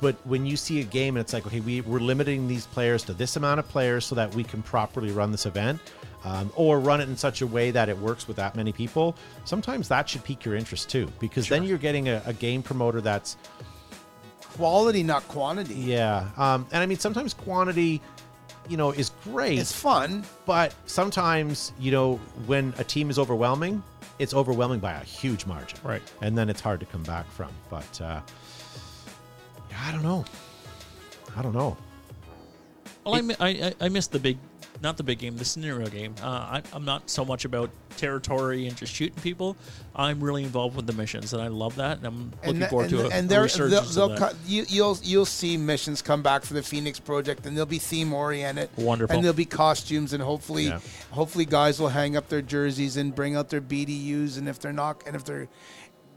[0.02, 3.04] But when you see a game and it's like, okay, we, we're limiting these players
[3.06, 5.80] to this amount of players so that we can properly run this event,
[6.26, 9.16] um, or run it in such a way that it works with that many people,
[9.46, 13.00] sometimes that should pique your interest too, because then you're getting a, a game promoter
[13.00, 13.38] that's,
[14.58, 15.74] Quality, not quantity.
[15.76, 16.30] yeah.
[16.38, 18.02] Um, and I mean, sometimes quantity,
[18.70, 20.24] you know, is great, It's fun.
[20.46, 23.82] but sometimes, you know, when a team is overwhelming,
[24.20, 25.78] it's overwhelming by a huge margin.
[25.84, 26.02] Right.
[26.22, 27.50] And then it's hard to come back from.
[27.70, 28.22] But uh,
[29.86, 30.24] I don't know.
[31.38, 31.76] I don't know.
[33.06, 34.38] Well, I, I I I missed the big,
[34.82, 36.16] not the big game, the scenario game.
[36.22, 39.56] Uh, I, I'm not so much about territory and just shooting people.
[39.96, 41.98] I'm really involved with the missions, and I love that.
[41.98, 44.20] And I'm looking and, forward and, to a, and a they're, they'll, they'll that.
[44.20, 47.80] co- you, you'll you'll see missions come back for the Phoenix project, and they'll be
[47.80, 48.70] theme oriented.
[48.76, 49.16] Wonderful.
[49.16, 50.80] And there'll be costumes, and hopefully, Yeah.
[51.12, 54.74] hopefully, guys will hang up their jerseys and bring out their BDUs, and if they're
[54.74, 55.48] not, and if they're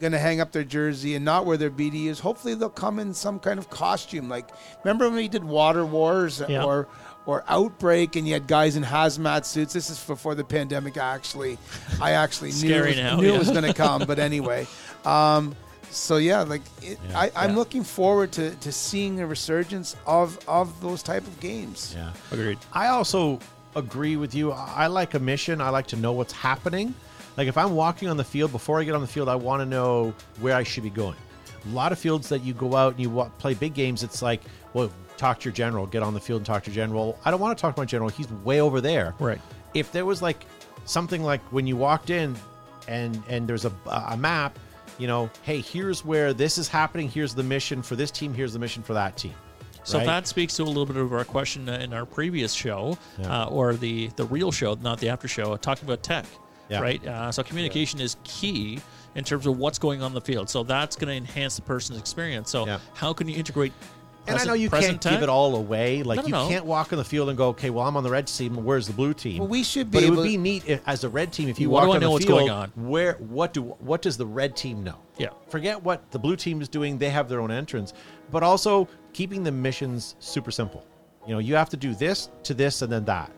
[0.00, 3.12] going to hang up their jersey and not wear their BDUs, hopefully they'll come in
[3.12, 4.28] some kind of costume.
[4.28, 4.48] Like
[4.84, 6.62] remember when we did Water Wars Yeah.
[6.64, 6.86] or
[7.28, 9.74] or Outbreak, and you had guys in hazmat suits.
[9.74, 10.96] This is before the pandemic.
[10.96, 11.58] Actually,
[12.00, 13.34] I actually knew it was, now, knew yeah.
[13.34, 14.66] it was going to come, but anyway.
[15.04, 15.54] Um,
[15.90, 17.18] so yeah, like it, Yeah.
[17.18, 17.56] I, I'm Yeah.
[17.56, 21.94] looking forward to, to seeing a resurgence of of those type of games.
[21.94, 22.12] Yeah.
[22.32, 22.58] Agreed.
[22.72, 23.40] I also
[23.76, 24.52] agree with you.
[24.52, 25.60] I I like a mission.
[25.60, 26.94] I like to know what's happening.
[27.36, 29.60] Like if I'm walking on the field, before I get on the field, I want
[29.60, 31.16] to know where I should be going.
[31.70, 34.40] A lot of fields that you go out and you play big games, it's like,
[34.72, 37.18] well, talk to your general, get on the field and talk to your general.
[37.24, 38.08] I don't want to talk to my general.
[38.08, 39.14] He's way over there.
[39.18, 39.40] Right.
[39.74, 40.46] If there was like
[40.84, 42.36] something like when you walked in
[42.86, 44.58] and and there's a, a map,
[44.98, 47.08] you know, hey, here's where this is happening.
[47.08, 48.32] Here's the mission for this team.
[48.32, 49.34] Here's the mission for that team.
[49.84, 50.06] So right?
[50.06, 53.44] that speaks to a little bit of our question in our previous show, Yeah.
[53.44, 56.26] uh, or the the real show, not the after show, talking about tech.
[56.68, 56.80] Yeah.
[56.80, 57.06] Right.
[57.06, 58.80] Uh, so communication is key
[59.14, 60.50] in terms of what's going on in the field.
[60.50, 62.50] So that's going to enhance the person's experience.
[62.50, 62.78] So Yeah.
[62.92, 63.72] how can you integrate?
[64.28, 66.02] And I know you can't present give it all away.
[66.02, 66.48] Like No, no, you no.
[66.48, 68.64] can't walk on the field and go, okay, well, I'm on the red team.
[68.64, 69.38] Where's the blue team?
[69.38, 71.58] Well, we should But be it would be neat if, as a red team if
[71.58, 72.38] you What walk on know the what's field.
[72.40, 72.70] going on?
[72.76, 74.98] Where what do what does the red team know?
[75.16, 75.28] Yeah.
[75.48, 76.98] Forget what the blue team is doing.
[76.98, 77.92] They have their own entrance,
[78.30, 80.86] but also keeping the missions super simple.
[81.26, 83.30] You know, you have to do this to this and then that.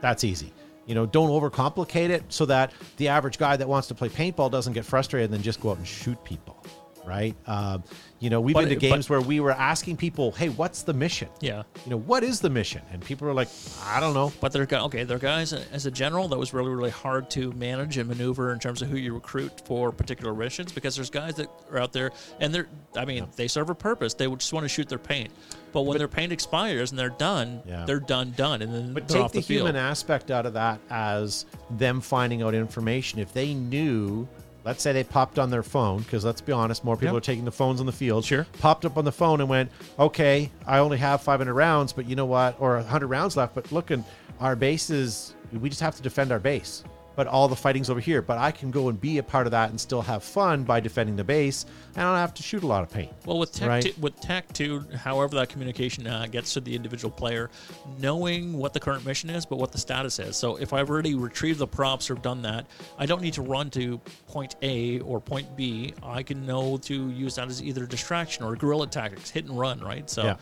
[0.00, 0.52] That's easy.
[0.86, 4.50] You know, don't overcomplicate it so that the average guy that wants to play paintball
[4.52, 6.56] doesn't get frustrated and then just go out and shoot people.
[7.04, 7.34] Right?
[7.46, 7.82] Um,
[8.18, 10.82] you know, we've But been to games but- where we were asking people, "Hey, what's
[10.82, 11.62] the mission?" Yeah.
[11.84, 12.80] You know, what is the mission?
[12.92, 13.48] And people are like,
[13.84, 15.04] "I don't know." But they're okay.
[15.04, 18.52] They're guys uh, as a general that was really really hard to manage and maneuver
[18.52, 21.92] in terms of who you recruit for particular missions because there's guys that are out
[21.92, 22.10] there
[22.40, 24.14] and they're I mean they serve a purpose.
[24.14, 25.30] They would just want to shoot their paint,
[25.72, 27.84] but when their paint expires and they're done, Yeah.
[27.84, 31.44] they're done done, and then But take the, the, human aspect out of that as
[31.70, 33.18] them finding out information.
[33.18, 34.26] If they knew,
[34.66, 37.22] let's say they popped on their phone, because let's be honest, more people Yep.
[37.22, 38.24] are taking the phones on the field.
[38.24, 38.46] Sure.
[38.58, 42.16] Popped up on the phone and went, okay, I only have 500 rounds, but you
[42.16, 42.56] know what?
[42.58, 44.04] Or 100 rounds left, but look, and
[44.40, 46.82] our base is, we just have to defend our base.
[47.16, 48.22] But all the fighting's over here.
[48.22, 50.80] But I can go and be a part of that and still have fun by
[50.80, 51.64] defending the base.
[51.96, 53.10] I don't have to shoot a lot of paint.
[53.24, 53.82] Well, with tech, Right.
[53.82, 57.50] too, with tech too, however that communication uh, gets to the individual player,
[57.98, 60.36] knowing what the current mission is, but what the status is.
[60.36, 62.66] So if I've already retrieved the props or done that,
[62.98, 63.98] I don't need to run to
[64.28, 65.94] point A or point B.
[66.02, 69.80] I can know to use that as either distraction or guerrilla tactics, hit and run,
[69.80, 70.08] right?
[70.10, 70.24] So.
[70.24, 70.36] Yeah.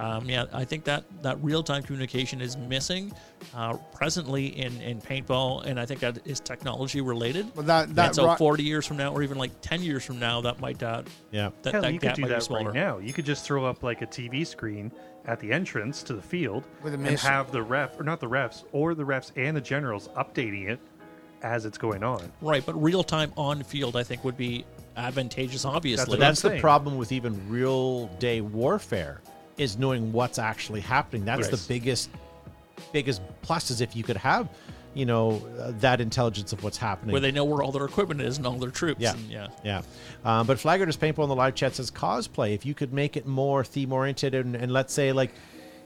[0.00, 3.12] Um, yeah, I think that, that real time communication is missing
[3.54, 7.54] uh, presently in, in paintball, and I think that is technology related.
[7.54, 10.02] Well, that- that and so ro- 40 years from now, or even like 10 years
[10.02, 11.50] from now, that might uh, Yeah.
[11.62, 12.96] that, Hell, that you gap could do might that right now.
[12.96, 14.90] You could just throw up like a TV screen
[15.26, 18.28] at the entrance to the field With a and have the ref, or not the
[18.28, 20.80] refs, or the refs and the generals updating it
[21.42, 22.32] as it's going on.
[22.40, 24.64] Right, but real time on field, I think, would be
[24.96, 25.66] advantageous.
[25.66, 29.20] Obviously, what I'm that's the problem with even real day warfare
[29.60, 31.66] is knowing what's actually happening that's Yes.
[31.66, 32.10] the biggest
[32.92, 34.48] biggest plus is if you could have
[34.92, 37.12] you know, uh, that intelligence of what's happening.
[37.12, 39.00] Where they know where all their equipment is and all their troops.
[39.00, 39.46] Yeah, and yeah.
[39.64, 39.82] yeah.
[40.24, 42.56] Um, but Flag Raiders Paintball in the live chat says cosplay.
[42.56, 45.30] If you could make it more theme oriented, and, and let's say like,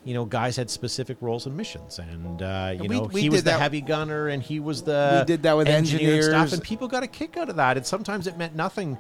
[0.07, 3.29] you know, guys had specific roles and missions, and uh, you we- know, we he
[3.29, 6.23] was the that- heavy gunner, and he was the We did that with engineer and
[6.25, 6.53] stuff, engineers.
[6.55, 7.77] and people got a kick out of that.
[7.77, 8.97] And sometimes it meant nothing.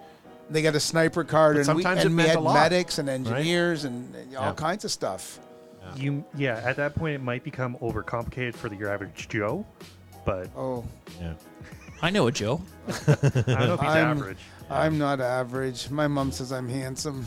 [0.50, 2.40] They got a sniper card, But and sometimes we, it and we meant had a
[2.40, 4.52] lot, medics and engineers and, and all Yeah.
[4.54, 5.40] kinds of stuff.
[5.96, 9.66] You yeah, at that point it might become overcomplicated for the, your average Joe,
[10.24, 10.84] but Oh,
[11.20, 11.34] Yeah.
[12.02, 12.60] I know a Joe.
[12.88, 14.38] I don't know if he's I'm- average.
[14.70, 15.90] I'm not average.
[15.90, 17.26] My mom says I'm handsome.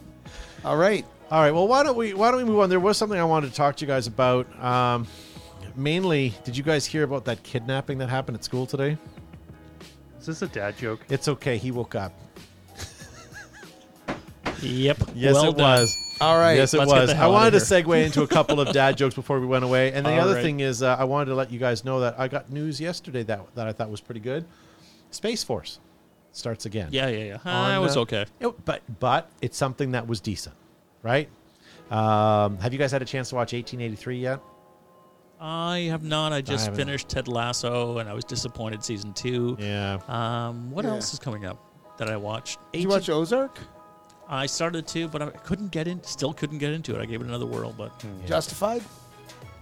[0.64, 1.04] all right.
[1.30, 1.50] All right.
[1.52, 2.70] Well, why don't we why don't we move on?
[2.70, 4.46] There was something I wanted to talk to you guys about.
[4.62, 5.06] Um,
[5.74, 8.96] mainly, did you guys hear about that kidnapping that happened at school today?
[10.20, 11.00] Is this a dad joke?
[11.08, 11.58] It's okay.
[11.58, 12.12] He woke up.
[14.62, 14.98] Yep.
[15.14, 15.80] Yes, well it done.
[15.80, 15.96] was.
[16.20, 16.54] All right.
[16.56, 17.10] Yes, it Let's get was.
[17.10, 19.46] the I hell wanted outta to segue into a couple of dad jokes before we
[19.46, 19.92] went away.
[19.92, 20.42] And the All other right.
[20.42, 23.22] thing is, uh, I wanted to let you guys know that I got news yesterday
[23.24, 24.44] that, that I thought was pretty good.
[25.10, 25.78] Space Force
[26.32, 26.88] starts again.
[26.90, 27.34] Yeah, yeah, yeah.
[27.44, 28.26] On, I was uh, okay.
[28.40, 30.56] It- but but it's something that was decent,
[31.02, 31.28] right?
[31.90, 34.40] Um, have you guys had a chance to watch 1883 yet?
[35.40, 36.32] I have not.
[36.32, 36.84] I just haven't.
[36.84, 38.82] finished Ted Lasso, and I was disappointed.
[38.84, 39.56] Season two.
[39.60, 39.98] Yeah.
[40.08, 40.90] Um, what Yeah.
[40.92, 41.64] else is coming up
[41.98, 42.58] that I watched?
[42.72, 43.56] Did you watch Ozark?
[44.28, 46.02] I started to, but I couldn't get in.
[46.02, 47.00] Still couldn't get into it.
[47.00, 47.92] I gave it another whirl, but
[48.26, 48.82] Justified?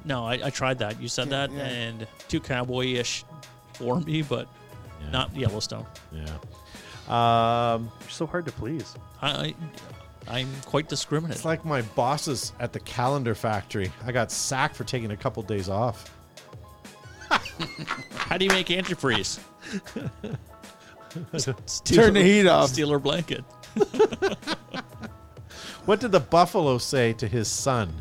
[0.04, 1.00] no, I, I tried that.
[1.00, 1.64] You said Yeah, that, yeah.
[1.66, 3.24] and too cowboy-ish
[3.74, 4.48] for me, but
[5.02, 5.10] Yeah.
[5.10, 5.86] not Yellowstone.
[6.12, 6.24] Yeah.
[7.08, 8.94] Um, You're so hard to please.
[9.22, 9.54] I, I
[10.28, 11.36] I'm quite discriminate.
[11.36, 13.92] it's like my bosses at the calendar factory.
[14.04, 16.12] I got sacked for taking a couple days off.
[18.16, 19.38] How do you make antifreeze?
[21.84, 22.70] Turn the heat off.
[22.72, 23.44] Steeler blanket.
[25.86, 27.92] What did the buffalo say to his son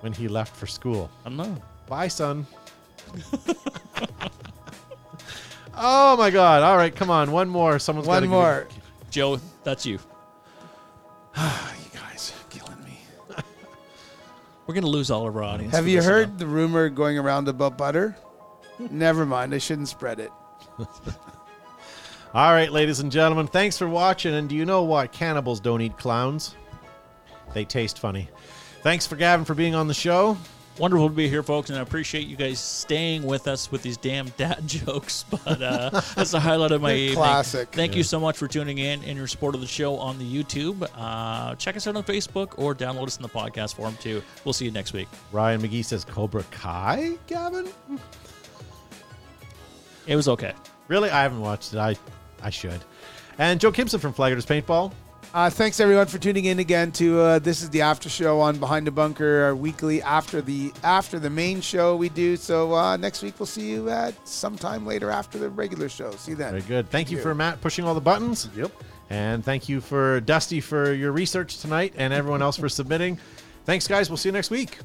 [0.00, 1.10] when he left for school?
[1.24, 1.62] I don't know.
[1.88, 2.46] Bye, son.
[5.74, 6.62] oh my God!
[6.62, 7.78] All right, come on, one more.
[7.78, 8.68] Someone's One gotta give more.
[9.10, 9.94] Joe, that's you.
[11.36, 11.42] you
[11.94, 13.00] guys are killing me.
[14.66, 15.72] We're gonna lose all of our audience.
[15.72, 16.36] Have for you this heard now.
[16.36, 18.14] the rumor going around about butter?
[18.90, 19.54] Never mind.
[19.54, 20.30] I shouldn't spread it.
[22.34, 24.34] All right, ladies and gentlemen, thanks for watching.
[24.34, 26.56] And do you know why Cannibals don't eat clowns.
[27.52, 28.30] They taste funny.
[28.82, 30.38] Thanks for Gavin for being on the show.
[30.78, 33.98] Wonderful to be here, folks, and I appreciate you guys staying with us with these
[33.98, 35.26] damn dad jokes.
[35.30, 37.16] But uh, that's the highlight of my evening.
[37.16, 37.68] classic.
[37.72, 40.24] Thank you so much for tuning in and your support of the show on the
[40.24, 40.88] YouTube.
[40.96, 44.22] Uh, check us out on Facebook or download us in the podcast form too.
[44.46, 45.08] We'll see you next week.
[45.30, 47.68] Ryan McGee says Cobra Kai, Gavin?
[50.06, 50.54] It was okay.
[50.88, 51.10] Really?
[51.10, 51.78] I haven't watched it.
[51.78, 51.96] I,
[52.42, 52.80] I should.
[53.38, 54.92] And Joe Kimson from Flag Raiders Paintball.
[55.34, 58.58] Uh, thanks everyone for tuning in again to uh, this is the after show on
[58.58, 62.36] Behind the Bunker, our weekly after the after the main show we do.
[62.36, 66.10] So uh, next week we'll see you at sometime later after the regular show.
[66.12, 66.50] See you then.
[66.50, 66.90] Very good.
[66.90, 67.22] Thank you you.
[67.22, 68.50] for Matt pushing all the buttons.
[68.54, 68.72] Yep.
[69.08, 73.18] And thank you for Dusty for your research tonight and everyone else for submitting.
[73.64, 74.10] Thanks, guys.
[74.10, 74.78] We'll see you next week.